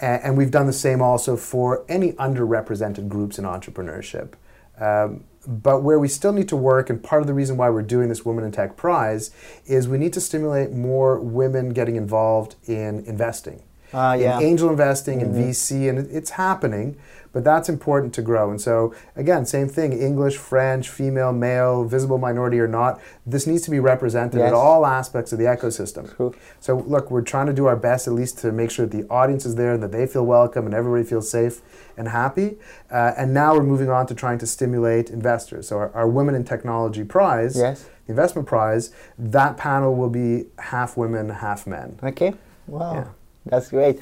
a- 0.00 0.26
and, 0.26 0.36
we've 0.36 0.50
done 0.50 0.66
the 0.66 0.72
same 0.72 1.00
also 1.00 1.36
for 1.36 1.84
any 1.88 2.12
underrepresented 2.14 3.08
groups 3.08 3.38
in 3.38 3.44
entrepreneurship. 3.44 4.32
Um, 4.80 5.22
but 5.46 5.82
where 5.82 5.98
we 5.98 6.08
still 6.08 6.32
need 6.32 6.48
to 6.48 6.56
work, 6.56 6.90
and 6.90 7.02
part 7.02 7.22
of 7.22 7.26
the 7.26 7.34
reason 7.34 7.56
why 7.56 7.70
we're 7.70 7.82
doing 7.82 8.08
this 8.08 8.24
Women 8.24 8.44
in 8.44 8.52
Tech 8.52 8.76
Prize, 8.76 9.30
is 9.66 9.88
we 9.88 9.98
need 9.98 10.12
to 10.14 10.20
stimulate 10.20 10.72
more 10.72 11.18
women 11.18 11.70
getting 11.70 11.96
involved 11.96 12.56
in 12.66 13.04
investing. 13.06 13.62
Ah, 13.92 14.14
yeah. 14.14 14.32
Mm-hmm. 14.32 14.40
In 14.40 14.46
angel 14.46 14.70
investing, 14.70 15.20
in 15.20 15.32
VC, 15.32 15.88
and 15.88 15.98
it's 16.10 16.30
happening, 16.30 16.96
but 17.36 17.44
that's 17.44 17.68
important 17.68 18.14
to 18.14 18.22
grow. 18.22 18.48
And 18.50 18.58
so, 18.58 18.94
again, 19.14 19.44
same 19.44 19.68
thing 19.68 19.92
English, 19.92 20.38
French, 20.38 20.88
female, 20.88 21.34
male, 21.34 21.84
visible 21.84 22.16
minority 22.16 22.58
or 22.58 22.66
not, 22.66 22.98
this 23.26 23.46
needs 23.46 23.60
to 23.64 23.70
be 23.70 23.78
represented 23.78 24.38
Yes. 24.40 24.48
at 24.48 24.54
all 24.54 24.86
aspects 24.86 25.32
of 25.34 25.38
the 25.38 25.44
ecosystem. 25.44 26.16
True. 26.16 26.34
So 26.60 26.78
look, 26.78 27.10
we're 27.10 27.20
trying 27.20 27.44
to 27.48 27.52
do 27.52 27.66
our 27.66 27.76
best 27.76 28.06
at 28.08 28.14
least 28.14 28.38
to 28.38 28.52
make 28.52 28.70
sure 28.70 28.86
that 28.86 28.96
the 28.96 29.06
audience 29.10 29.44
is 29.44 29.56
there, 29.56 29.74
and 29.74 29.82
that 29.82 29.92
they 29.92 30.06
feel 30.06 30.24
welcome, 30.24 30.64
and 30.64 30.74
everybody 30.74 31.04
feels 31.04 31.30
safe 31.30 31.60
and 31.98 32.08
happy. 32.08 32.56
Uh, 32.90 33.12
and 33.18 33.34
now 33.34 33.52
we're 33.54 33.62
moving 33.64 33.90
on 33.90 34.06
to 34.06 34.14
trying 34.14 34.38
to 34.38 34.46
stimulate 34.46 35.10
investors. 35.10 35.68
So 35.68 35.76
our, 35.76 35.92
our 35.92 36.08
Women 36.08 36.34
in 36.34 36.42
Technology 36.44 37.04
Prize, 37.04 37.54
Yes. 37.58 37.84
the 38.06 38.12
investment 38.12 38.48
prize, 38.48 38.92
that 39.18 39.58
panel 39.58 39.94
will 39.94 40.08
be 40.08 40.46
half 40.58 40.96
women, 40.96 41.28
half 41.28 41.66
men. 41.66 41.98
Okay. 42.02 42.32
Wow. 42.66 42.94
Yeah. 42.94 43.08
That's 43.44 43.68
great. 43.68 44.00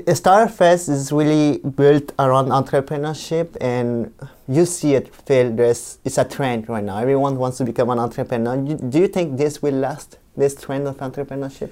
Starfest 0.00 0.88
is 0.88 1.12
really 1.12 1.58
built 1.58 2.12
around 2.18 2.48
entrepreneurship, 2.48 3.56
and 3.60 4.12
you 4.48 4.64
see 4.66 4.94
it, 4.94 5.14
Phil. 5.14 5.50
There's 5.54 5.98
it's 6.04 6.18
a 6.18 6.24
trend 6.24 6.68
right 6.68 6.84
now. 6.84 6.98
Everyone 6.98 7.36
wants 7.36 7.58
to 7.58 7.64
become 7.64 7.90
an 7.90 7.98
entrepreneur. 7.98 8.56
Do 8.56 8.98
you 8.98 9.08
think 9.08 9.36
this 9.38 9.62
will 9.62 9.74
last? 9.74 10.18
This 10.36 10.54
trend 10.54 10.86
of 10.88 10.96
entrepreneurship? 10.98 11.70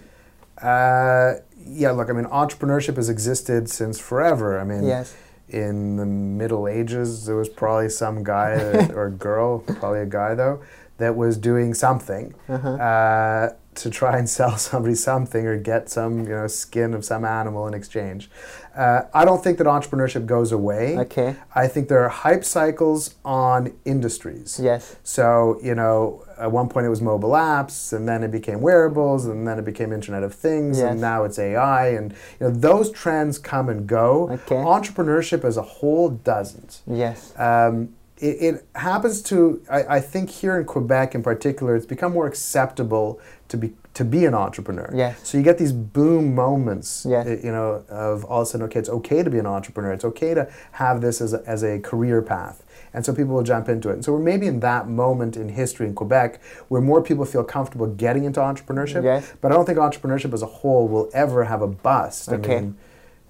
Uh, 0.61 1.41
yeah, 1.67 1.91
look, 1.91 2.09
I 2.11 2.13
mean, 2.13 2.27
entrepreneurship 2.27 2.97
has 2.97 3.09
existed 3.09 3.69
since 3.69 3.99
forever. 3.99 4.59
I 4.61 4.65
mean, 4.65 4.85
Yes. 4.85 5.15
in 5.49 5.97
the 5.97 6.07
Middle 6.07 6.69
Ages, 6.69 7.27
there 7.27 7.37
was 7.37 7.49
probably 7.49 7.89
some 7.89 8.23
guy 8.23 8.57
that, 8.57 8.93
or 8.99 9.11
girl, 9.11 9.59
probably 9.61 10.01
a 10.01 10.07
guy 10.07 10.35
though, 10.35 10.61
that 10.99 11.17
was 11.17 11.37
doing 11.37 11.75
something 11.75 12.35
Uh-huh. 12.49 12.69
uh, 12.69 13.53
to 13.75 13.91
try 13.91 14.19
and 14.19 14.29
sell 14.39 14.57
somebody 14.57 14.95
something 14.95 15.47
or 15.47 15.57
get 15.59 15.89
some, 15.89 16.25
you 16.25 16.31
know, 16.31 16.47
skin 16.47 16.95
of 16.95 17.05
some 17.05 17.25
animal 17.25 17.67
in 17.67 17.75
exchange. 17.75 18.31
Uh, 18.77 19.03
I 19.13 19.25
don't 19.27 19.45
think 19.45 19.59
that 19.59 19.67
entrepreneurship 19.67 20.25
goes 20.25 20.51
away. 20.51 20.97
Okay. 20.99 21.37
I 21.55 21.69
think 21.69 21.89
there 21.89 22.03
are 22.05 22.09
hype 22.09 22.43
cycles 22.45 23.15
on 23.25 23.73
industries. 23.85 24.59
Yes. 24.63 24.97
So, 25.05 25.59
you 25.63 25.75
know, 25.75 26.25
at 26.39 26.51
one 26.51 26.69
point 26.71 26.87
it 26.87 26.89
was 26.89 27.03
mobile 27.03 27.33
apps, 27.33 27.93
and 27.93 28.09
then 28.09 28.23
it 28.25 28.31
became 28.31 28.63
wearables, 28.63 29.27
and 29.27 29.47
then 29.47 29.59
it 29.59 29.65
became 29.67 29.93
Internet 29.93 30.23
of 30.23 30.35
Things, 30.35 30.79
Yes. 30.79 30.91
and 30.91 31.01
now 31.01 31.25
it's 31.25 31.39
AI. 31.39 31.89
And, 31.89 32.13
you 32.41 32.49
know, 32.49 32.51
those 32.51 32.91
trends 32.91 33.39
come 33.39 33.69
and 33.69 33.87
go. 33.87 34.31
Okay. 34.31 34.57
Entrepreneurship 34.57 35.45
as 35.45 35.57
a 35.59 35.63
whole 35.63 36.09
doesn't. 36.09 36.81
Yes. 36.87 37.35
Um, 37.39 37.91
it, 38.23 38.55
it 38.55 38.67
happens 38.77 39.21
to, 39.25 39.61
I, 39.69 39.97
I 39.97 40.01
think 40.01 40.31
here 40.31 40.57
in 40.59 40.65
Quebec 40.65 41.15
in 41.15 41.23
particular, 41.23 41.75
it's 41.75 41.87
become 41.87 42.13
more 42.13 42.27
acceptable 42.27 43.21
to 43.49 43.57
be 43.57 43.75
to 43.95 44.07
be 44.07 44.25
an 44.25 44.33
entrepreneur. 44.33 44.91
Yes. 44.95 45.21
So 45.23 45.37
you 45.37 45.45
get 45.45 45.59
these 45.59 45.73
boom 45.73 46.35
moments, 46.35 47.05
Yes. 47.07 47.45
you 47.45 47.53
know, 47.53 47.85
of 47.91 48.25
all 48.25 48.41
of 48.41 48.49
a 48.49 48.51
sudden, 48.51 48.65
okay, 48.65 48.79
it's 48.79 48.89
okay 48.89 49.23
to 49.23 49.29
be 49.29 49.39
an 49.39 49.45
entrepreneur. 49.45 49.93
It's 49.93 50.07
okay 50.07 50.33
to 50.33 50.51
have 50.73 51.03
this 51.03 51.21
as 51.21 51.35
a, 51.35 51.43
as 51.47 51.63
a 51.63 51.79
career 51.79 52.23
path. 52.23 52.65
And 52.95 53.05
so 53.05 53.15
people 53.15 53.35
will 53.35 53.43
jump 53.43 53.69
into 53.69 53.91
it. 53.91 53.95
And 53.95 54.05
so 54.05 54.15
we're 54.15 54.21
maybe 54.21 54.47
in 54.47 54.61
that 54.61 54.89
moment 54.89 55.37
in 55.37 55.51
history 55.51 55.87
in 55.87 55.95
Quebec 55.95 56.41
where 56.69 56.81
more 56.81 57.03
people 57.03 57.27
feel 57.27 57.45
comfortable 57.45 57.87
getting 57.87 58.25
into 58.25 58.41
entrepreneurship. 58.41 59.05
Yes. 59.05 59.31
But 59.43 59.53
I 59.53 59.57
don't 59.57 59.67
think 59.67 59.77
entrepreneurship 59.77 60.33
as 60.33 60.41
a 60.41 60.47
whole 60.47 60.89
will 60.89 61.11
ever 61.13 61.45
have 61.45 61.61
a 61.61 61.69
bust. 61.69 62.31
Okay. 62.31 62.57
I 62.57 62.61
mean, 62.63 62.79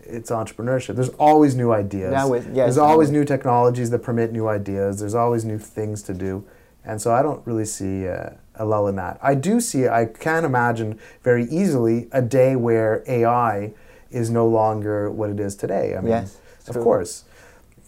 it's 0.04 0.30
entrepreneurship. 0.30 0.94
There's 0.96 1.08
always 1.10 1.54
new 1.54 1.72
ideas. 1.72 2.12
Yeah, 2.12 2.24
with- 2.26 2.46
yes, 2.46 2.56
There's 2.56 2.78
always 2.78 2.92
always. 2.94 3.10
new 3.10 3.24
technologies 3.24 3.90
that 3.90 4.00
permit 4.00 4.32
new 4.32 4.48
ideas. 4.48 5.00
There's 5.00 5.14
always 5.14 5.44
new 5.44 5.58
things 5.58 6.02
to 6.04 6.14
do. 6.14 6.44
And 6.84 7.00
so 7.00 7.12
I 7.12 7.22
don't 7.22 7.40
really 7.46 7.64
see 7.64 8.08
uh, 8.08 8.30
a 8.56 8.64
lull 8.64 8.88
in 8.88 8.96
that. 8.96 9.18
I 9.22 9.34
do 9.34 9.60
see, 9.60 9.86
I 9.88 10.06
can 10.06 10.44
imagine 10.44 10.98
very 11.22 11.44
easily 11.44 12.08
a 12.12 12.20
day 12.20 12.56
where 12.56 13.04
AI 13.06 13.72
is 14.10 14.30
no 14.30 14.46
longer 14.46 15.10
what 15.10 15.30
it 15.30 15.38
is 15.40 15.54
today. 15.54 15.94
I 15.96 16.00
mean, 16.00 16.08
Yes, 16.10 16.38
of 16.68 16.74
true. 16.74 16.82
course. 16.82 17.24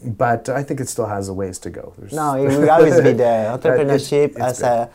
But 0.04 0.48
I 0.48 0.62
think 0.62 0.80
it 0.80 0.88
still 0.88 1.06
has 1.06 1.28
a 1.28 1.34
ways 1.34 1.58
to 1.60 1.70
go. 1.70 1.92
There's- 1.98 2.12
No, 2.12 2.34
it 2.42 2.46
will 2.56 2.70
always 2.70 3.00
be 3.00 3.12
there. 3.12 3.54
It's- 3.54 3.58
Entrepreneurship 3.64 4.30
it's 4.30 4.40
as 4.40 4.62
a 4.62 4.90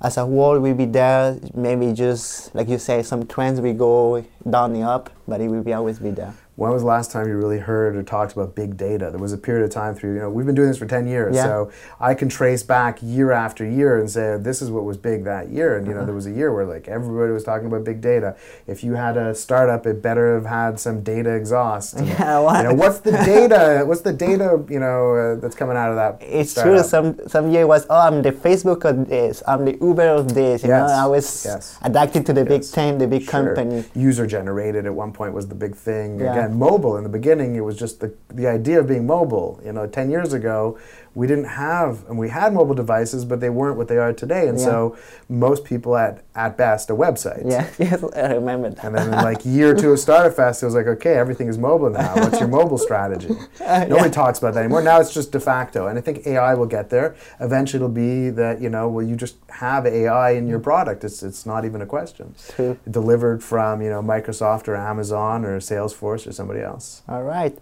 as 0.00 0.16
a 0.18 0.26
whole 0.26 0.58
will 0.58 0.74
be 0.74 0.84
there. 0.86 1.38
Maybe 1.54 1.92
just 1.92 2.54
like 2.54 2.68
you 2.68 2.78
say, 2.78 3.02
some 3.02 3.24
trends 3.26 3.60
will 3.60 3.72
go 3.74 4.24
down 4.48 4.74
and 4.74 4.84
up, 4.84 5.10
but 5.28 5.40
it 5.40 5.48
will 5.48 5.62
be 5.62 5.72
always 5.72 5.98
be 5.98 6.10
there. 6.10 6.34
When 6.56 6.70
was 6.70 6.82
the 6.82 6.86
last 6.88 7.10
time 7.10 7.26
you 7.26 7.36
really 7.36 7.58
heard 7.58 7.96
or 7.96 8.04
talked 8.04 8.32
about 8.32 8.54
big 8.54 8.76
data? 8.76 9.08
There 9.10 9.18
was 9.18 9.32
a 9.32 9.38
period 9.38 9.64
of 9.64 9.70
time 9.70 9.96
through, 9.96 10.14
you 10.14 10.20
know, 10.20 10.30
we've 10.30 10.46
been 10.46 10.54
doing 10.54 10.68
this 10.68 10.78
for 10.78 10.86
10 10.86 11.08
years. 11.08 11.34
Yeah. 11.34 11.42
So 11.42 11.72
I 11.98 12.14
can 12.14 12.28
trace 12.28 12.62
back 12.62 12.98
year 13.02 13.32
after 13.32 13.64
year 13.68 13.98
and 13.98 14.08
say, 14.08 14.36
this 14.38 14.62
is 14.62 14.70
what 14.70 14.84
was 14.84 14.96
big 14.96 15.24
that 15.24 15.48
year. 15.48 15.76
And, 15.76 15.84
you 15.84 15.92
Uh-huh. 15.92 16.02
know, 16.02 16.06
there 16.06 16.14
was 16.14 16.26
a 16.26 16.30
year 16.30 16.54
where 16.54 16.64
like 16.64 16.86
everybody 16.86 17.32
was 17.32 17.42
talking 17.42 17.66
about 17.66 17.82
big 17.82 18.00
data. 18.00 18.36
If 18.68 18.84
you 18.84 18.94
had 18.94 19.16
a 19.16 19.34
startup, 19.34 19.84
it 19.84 20.00
better 20.00 20.34
have 20.34 20.46
had 20.46 20.78
some 20.78 21.00
data 21.02 21.30
exhaust. 21.34 21.94
And, 21.94 22.06
Yeah, 22.06 22.38
what? 22.38 22.62
You 22.62 22.68
know, 22.68 22.74
what's 22.74 23.00
the 23.00 23.10
data? 23.34 23.82
What's 23.84 24.02
the 24.02 24.12
data, 24.12 24.62
you 24.68 24.78
know, 24.78 25.14
uh, 25.16 25.34
that's 25.40 25.56
coming 25.56 25.76
out 25.76 25.90
of 25.90 25.96
that 25.96 26.18
It's 26.22 26.52
startup? 26.52 26.72
true. 26.74 26.82
Some 26.84 27.18
some 27.26 27.50
year 27.50 27.66
was 27.66 27.84
oh 27.90 27.98
I'm 28.06 28.22
the 28.22 28.30
Facebook 28.30 28.84
of 28.84 29.08
this, 29.08 29.42
I'm 29.48 29.64
the 29.64 29.76
Uber 29.80 30.06
of 30.20 30.34
this. 30.34 30.62
You 30.62 30.68
Yes, 30.68 30.88
know, 30.88 30.94
I 31.04 31.06
was 31.06 31.44
yes. 31.44 31.78
adapted 31.82 32.24
to 32.26 32.32
the 32.32 32.44
big 32.44 32.62
Yes. 32.62 32.70
ten, 32.70 32.98
the 32.98 33.08
big 33.08 33.22
Sure. 33.22 33.32
company. 33.32 33.84
User 33.96 34.24
generated 34.26 34.86
at 34.86 34.94
one 34.94 35.10
point 35.12 35.34
was 35.34 35.48
the 35.48 35.56
big 35.56 35.74
thing. 35.74 36.20
Yeah. 36.20 36.30
Again, 36.32 36.43
And 36.44 36.56
mobile, 36.56 36.98
in 36.98 37.04
the 37.04 37.08
beginning, 37.08 37.56
it 37.56 37.60
was 37.60 37.78
just 37.78 38.00
the, 38.00 38.14
the 38.28 38.46
idea 38.46 38.78
of 38.78 38.86
being 38.86 39.06
mobile. 39.06 39.58
You 39.64 39.72
know, 39.72 39.86
10 39.86 40.10
years 40.10 40.34
ago, 40.34 40.78
we 41.14 41.26
didn't 41.26 41.44
have, 41.44 42.04
and 42.08 42.18
we 42.18 42.28
had 42.28 42.52
mobile 42.52 42.74
devices, 42.74 43.24
but 43.24 43.40
they 43.40 43.50
weren't 43.50 43.76
what 43.76 43.88
they 43.88 43.98
are 43.98 44.12
today. 44.12 44.48
And 44.48 44.58
Yeah. 44.58 44.64
so 44.64 44.96
most 45.28 45.64
people 45.64 45.94
had, 45.94 46.22
at 46.34 46.56
best, 46.56 46.90
a 46.90 46.94
website. 46.94 47.42
Yeah, 47.48 47.66
yes, 47.78 48.02
I 48.16 48.32
remember 48.34 48.70
that. 48.70 48.84
And 48.84 48.94
then 48.96 49.06
in 49.08 49.14
like 49.14 49.44
year 49.44 49.74
two 49.74 49.92
of 49.92 50.00
Startup 50.00 50.34
Fest, 50.34 50.62
it 50.62 50.66
was 50.66 50.74
like, 50.74 50.86
okay, 50.86 51.14
everything 51.14 51.46
is 51.48 51.56
mobile 51.58 51.90
now. 51.90 52.14
What's 52.22 52.40
your 52.40 52.48
mobile 52.48 52.78
strategy? 52.78 53.30
Uh, 53.64 53.84
Nobody 53.88 54.10
talks 54.10 54.38
about 54.38 54.52
that 54.54 54.60
anymore. 54.60 54.82
Now 54.82 55.00
it's 55.00 55.14
just 55.14 55.32
de 55.32 55.40
facto. 55.40 55.86
And 55.86 55.96
I 55.98 56.02
think 56.02 56.26
AI 56.26 56.54
will 56.54 56.66
get 56.66 56.90
there. 56.90 57.14
Eventually 57.40 57.78
it'll 57.78 57.88
be 57.88 58.30
that, 58.30 58.60
you 58.60 58.68
know, 58.68 58.88
well, 58.88 59.04
you 59.06 59.16
just 59.16 59.36
have 59.48 59.86
AI 59.86 60.30
in 60.32 60.46
your 60.48 60.58
product. 60.58 61.02
It's, 61.04 61.22
it's 61.22 61.46
not 61.46 61.64
even 61.64 61.80
a 61.80 61.86
question. 61.86 62.34
True. 62.50 62.76
Delivered 62.90 63.42
from, 63.42 63.80
you 63.80 63.88
know, 63.90 64.02
Microsoft 64.02 64.68
or 64.68 64.76
Amazon 64.76 65.44
or 65.44 65.58
Salesforce 65.60 66.26
or 66.26 66.32
somebody 66.32 66.60
else. 66.60 67.02
All 67.08 67.22
right. 67.22 67.56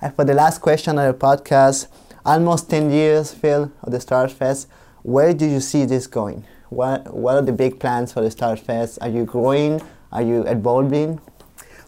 And 0.00 0.14
for 0.16 0.24
the 0.24 0.34
last 0.34 0.60
question 0.60 0.98
of 0.98 1.06
the 1.18 1.26
podcast, 1.26 1.86
almost 2.24 2.70
10 2.70 2.90
years, 2.90 3.32
Phil, 3.32 3.70
of 3.82 3.92
the 3.92 4.00
Startup 4.00 4.36
Fest, 4.36 4.68
where 5.02 5.34
do 5.34 5.46
you 5.46 5.60
see 5.60 5.84
this 5.84 6.06
going? 6.06 6.44
What, 6.70 7.14
what 7.14 7.36
are 7.36 7.42
the 7.42 7.52
big 7.52 7.78
plans 7.78 8.12
for 8.12 8.22
the 8.22 8.30
Startup 8.30 8.64
Fest? 8.64 8.98
Are 9.00 9.08
you 9.08 9.24
growing? 9.24 9.82
Are 10.10 10.22
you 10.22 10.42
evolving? 10.42 11.20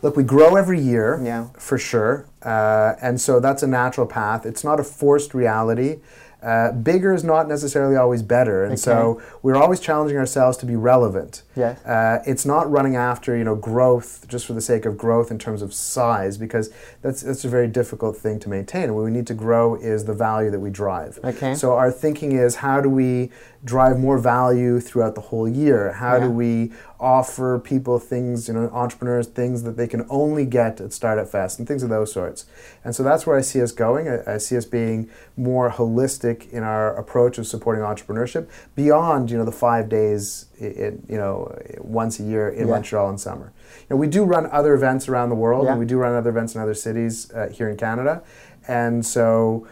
Look, 0.02 0.16
we 0.16 0.22
grow 0.22 0.56
every 0.56 0.80
year, 0.80 1.20
Yeah. 1.24 1.46
for 1.56 1.78
sure, 1.78 2.26
uh, 2.42 2.94
and 3.00 3.20
so 3.20 3.40
that's 3.40 3.62
a 3.62 3.66
natural 3.66 4.06
path. 4.06 4.44
It's 4.44 4.62
not 4.62 4.78
a 4.78 4.84
forced 4.84 5.34
reality. 5.34 6.00
Uh, 6.46 6.70
bigger 6.70 7.12
is 7.12 7.24
not 7.24 7.48
necessarily 7.48 7.96
always 7.96 8.22
better, 8.22 8.64
and 8.64 8.78
so 8.78 9.20
we're 9.42 9.56
always 9.56 9.80
challenging 9.80 10.16
ourselves 10.16 10.56
to 10.56 10.64
be 10.64 10.76
relevant. 10.76 11.42
Yes. 11.56 11.84
Uh, 11.84 12.22
it's 12.24 12.46
not 12.46 12.70
running 12.70 12.94
after 12.94 13.36
you 13.36 13.42
know 13.42 13.56
growth 13.56 14.24
just 14.28 14.46
for 14.46 14.52
the 14.52 14.60
sake 14.60 14.86
of 14.86 14.96
growth 14.96 15.32
in 15.32 15.38
terms 15.40 15.60
of 15.60 15.74
size 15.74 16.38
because 16.38 16.70
that's 17.02 17.22
that's 17.22 17.44
a 17.44 17.48
very 17.48 17.66
difficult 17.66 18.16
thing 18.16 18.38
to 18.38 18.48
maintain. 18.48 18.94
What 18.94 19.04
we 19.04 19.10
need 19.10 19.26
to 19.26 19.34
grow 19.34 19.74
is 19.74 20.04
the 20.04 20.14
value 20.14 20.50
that 20.52 20.60
we 20.60 20.70
drive. 20.70 21.18
Okay. 21.24 21.54
So 21.56 21.74
our 21.74 21.90
thinking 21.90 22.30
is 22.30 22.56
how 22.56 22.80
do 22.80 22.88
we 22.88 23.30
drive 23.64 23.98
more 23.98 24.18
value 24.18 24.78
throughout 24.78 25.16
the 25.16 25.22
whole 25.22 25.48
year? 25.48 25.92
How 25.94 26.14
Yeah. 26.16 26.24
do 26.26 26.30
we 26.30 26.72
offer 26.98 27.58
people 27.58 27.98
things, 27.98 28.48
you 28.48 28.54
know, 28.54 28.70
entrepreneurs 28.72 29.26
things 29.26 29.62
that 29.64 29.76
they 29.76 29.86
can 29.86 30.06
only 30.08 30.46
get 30.46 30.80
at 30.80 30.92
Startup 30.92 31.28
Fest 31.28 31.58
and 31.58 31.68
things 31.68 31.82
of 31.82 31.88
those 31.90 32.10
sorts. 32.12 32.46
And 32.84 32.94
so 32.94 33.02
that's 33.02 33.26
where 33.26 33.36
I 33.36 33.42
see 33.42 33.60
us 33.60 33.70
going. 33.72 34.08
I, 34.08 34.34
I 34.34 34.38
see 34.38 34.56
us 34.56 34.64
being 34.64 35.10
more 35.36 35.70
holistic 35.70 36.50
in 36.50 36.62
our 36.62 36.96
approach 36.96 37.36
of 37.38 37.46
supporting 37.46 37.82
entrepreneurship 37.84 38.48
beyond, 38.74 39.30
you 39.30 39.36
know, 39.36 39.44
the 39.44 39.52
five 39.52 39.88
days, 39.88 40.46
i 40.60 40.64
i- 40.64 40.92
you 41.08 41.18
know, 41.18 41.54
once 41.80 42.18
a 42.18 42.22
year 42.22 42.48
in 42.48 42.66
Yeah. 42.66 42.74
Montreal 42.74 43.10
in 43.10 43.18
summer. 43.18 43.52
You 43.80 43.86
know, 43.90 43.96
we 43.96 44.06
do 44.08 44.24
run 44.24 44.46
other 44.50 44.72
events 44.74 45.08
around 45.08 45.28
the 45.28 45.34
world, 45.36 45.64
Yeah. 45.64 45.72
and 45.72 45.78
we 45.78 45.86
do 45.86 45.98
run 45.98 46.14
other 46.14 46.30
events 46.30 46.54
in 46.54 46.60
other 46.62 46.74
cities 46.74 47.30
uh, 47.32 47.48
here 47.52 47.68
in 47.68 47.76
Canada, 47.76 48.22
and 48.66 49.04
so 49.04 49.66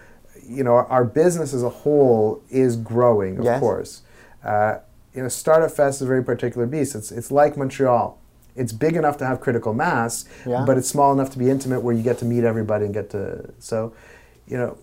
you 0.46 0.62
know 0.62 0.74
our, 0.74 0.86
our 0.88 1.04
business 1.04 1.54
as 1.54 1.62
a 1.62 1.70
whole 1.70 2.42
is 2.50 2.76
growing, 2.76 3.38
of 3.38 3.44
Yes. 3.44 3.60
course. 3.60 4.02
Uh, 4.44 4.76
you 5.14 5.22
know, 5.22 5.28
Startup 5.28 5.70
Fest 5.70 5.96
is 5.98 6.02
a 6.02 6.06
very 6.06 6.24
particular 6.24 6.66
beast. 6.66 6.94
It's 6.94 7.10
it's 7.12 7.30
like 7.30 7.56
Montreal. 7.56 8.18
It's 8.56 8.72
big 8.72 8.94
enough 8.96 9.16
to 9.18 9.26
have 9.26 9.40
critical 9.40 9.72
mass, 9.74 10.24
Yeah. 10.46 10.64
but 10.66 10.78
it's 10.78 10.88
small 10.88 11.12
enough 11.12 11.30
to 11.30 11.38
be 11.38 11.50
intimate, 11.50 11.80
where 11.80 11.94
you 11.94 12.02
get 12.02 12.18
to 12.18 12.24
meet 12.24 12.44
everybody 12.44 12.84
and 12.84 12.94
get 12.94 13.10
to. 13.10 13.50
So, 13.58 13.92
you 14.46 14.56
know, 14.56 14.76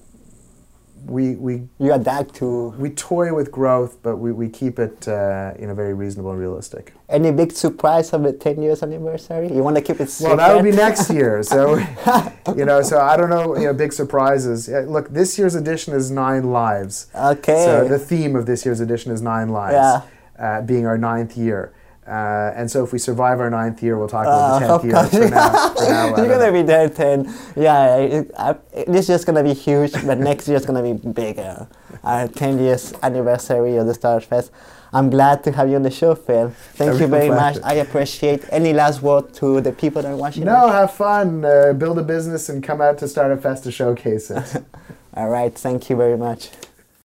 we 1.06 1.36
we 1.36 1.54
You 1.80 1.94
adapt 1.94 2.36
to 2.36 2.70
we 2.78 2.90
toy 2.92 3.34
with 3.34 3.52
growth, 3.52 3.98
but 4.04 4.18
we, 4.18 4.32
we 4.32 4.48
keep 4.50 4.78
it 4.78 5.08
uh, 5.08 5.54
you 5.60 5.66
know 5.68 5.74
very 5.74 5.94
reasonable 5.94 6.32
and 6.32 6.40
realistic. 6.40 6.94
any 7.10 7.32
big 7.32 7.52
surprise 7.54 8.14
of 8.14 8.22
the 8.24 8.34
10 8.34 8.62
years 8.62 8.84
anniversary? 8.84 9.48
You 9.52 9.64
want 9.64 9.78
to 9.78 9.82
keep 9.82 10.00
it 10.00 10.10
secret? 10.10 10.36
Well, 10.36 10.38
that 10.38 10.54
would 10.56 10.64
be 10.72 10.76
next 10.88 11.10
year. 11.10 11.42
So, 11.44 11.78
you 12.56 12.66
know, 12.66 12.82
so 12.84 13.00
I 13.00 13.18
don't 13.18 13.30
know. 13.30 13.58
You 13.58 13.68
know, 13.68 13.74
big 13.74 13.94
surprises. 13.94 14.68
Look, 14.70 15.10
this 15.10 15.38
year's 15.40 15.56
edition 15.56 15.94
is 15.96 16.12
nine 16.12 16.52
lives. 16.52 17.08
Okay. 17.16 17.66
So 17.66 17.88
the 17.88 18.00
theme 18.00 18.36
of 18.36 18.46
this 18.46 18.64
year's 18.66 18.80
edition 18.82 19.12
is 19.12 19.22
nine 19.22 19.50
lives, 19.50 19.74
Yeah. 19.76 20.02
Uh, 20.42 20.62
being 20.62 20.86
our 20.86 20.98
ninth 20.98 21.38
year. 21.38 21.72
Uh, 22.08 22.52
and 22.58 22.70
so 22.70 22.84
if 22.84 22.92
we 22.92 22.98
survive 23.00 23.40
our 23.40 23.50
ninth 23.50 23.82
year, 23.84 23.96
we'll 23.98 24.08
talk 24.18 24.26
Uh, 24.26 24.30
about 24.32 24.60
the 24.60 24.68
tenth 24.68 24.84
year. 24.86 24.94
course. 24.94 25.12
For 25.12 25.30
now, 25.30 25.70
for 25.76 25.90
now 25.90 26.18
You're 26.18 26.28
gonna 26.36 26.52
be 26.52 26.64
there 26.64 26.90
ten. 26.90 27.18
Yeah, 27.56 27.98
it, 27.98 28.32
I, 28.38 28.56
this 28.88 29.08
year's 29.08 29.24
gonna 29.24 29.44
be 29.44 29.54
huge, 29.54 29.94
but 30.10 30.18
next 30.18 30.48
year's 30.50 30.66
gonna 30.66 30.82
be 30.82 30.94
bigger. 30.94 31.68
Our 32.04 32.28
ten 32.28 32.58
years 32.60 32.94
anniversary 33.04 33.78
of 33.78 33.86
the 33.86 33.94
Startup 33.94 34.28
Fest. 34.28 34.52
I'm 34.94 35.10
glad 35.10 35.44
to 35.46 35.52
have 35.54 35.70
you 35.70 35.78
on 35.78 35.84
the 35.84 35.92
show, 36.02 36.16
Phil. 36.16 36.50
Thank 36.74 37.00
you 37.00 37.08
very 37.08 37.30
much. 37.30 37.58
I 37.64 37.76
appreciate. 37.76 38.42
Any 38.52 38.74
last 38.74 39.02
word 39.02 39.34
to 39.36 39.62
the 39.62 39.72
people 39.72 40.02
that 40.02 40.12
are 40.12 40.18
watching? 40.18 40.44
No, 40.44 40.66
us? 40.68 40.74
have 40.74 40.92
fun, 40.94 41.46
uh, 41.46 41.72
build 41.74 41.98
a 42.00 42.04
business, 42.04 42.50
and 42.50 42.62
come 42.62 42.82
out 42.82 42.98
to 42.98 43.08
Startup 43.08 43.42
Fest 43.42 43.64
to 43.66 43.72
showcase 43.72 44.30
it. 44.32 44.64
All 45.14 45.30
right. 45.30 45.54
Thank 45.58 45.90
you 45.90 45.96
very 45.96 46.18
much. 46.18 46.50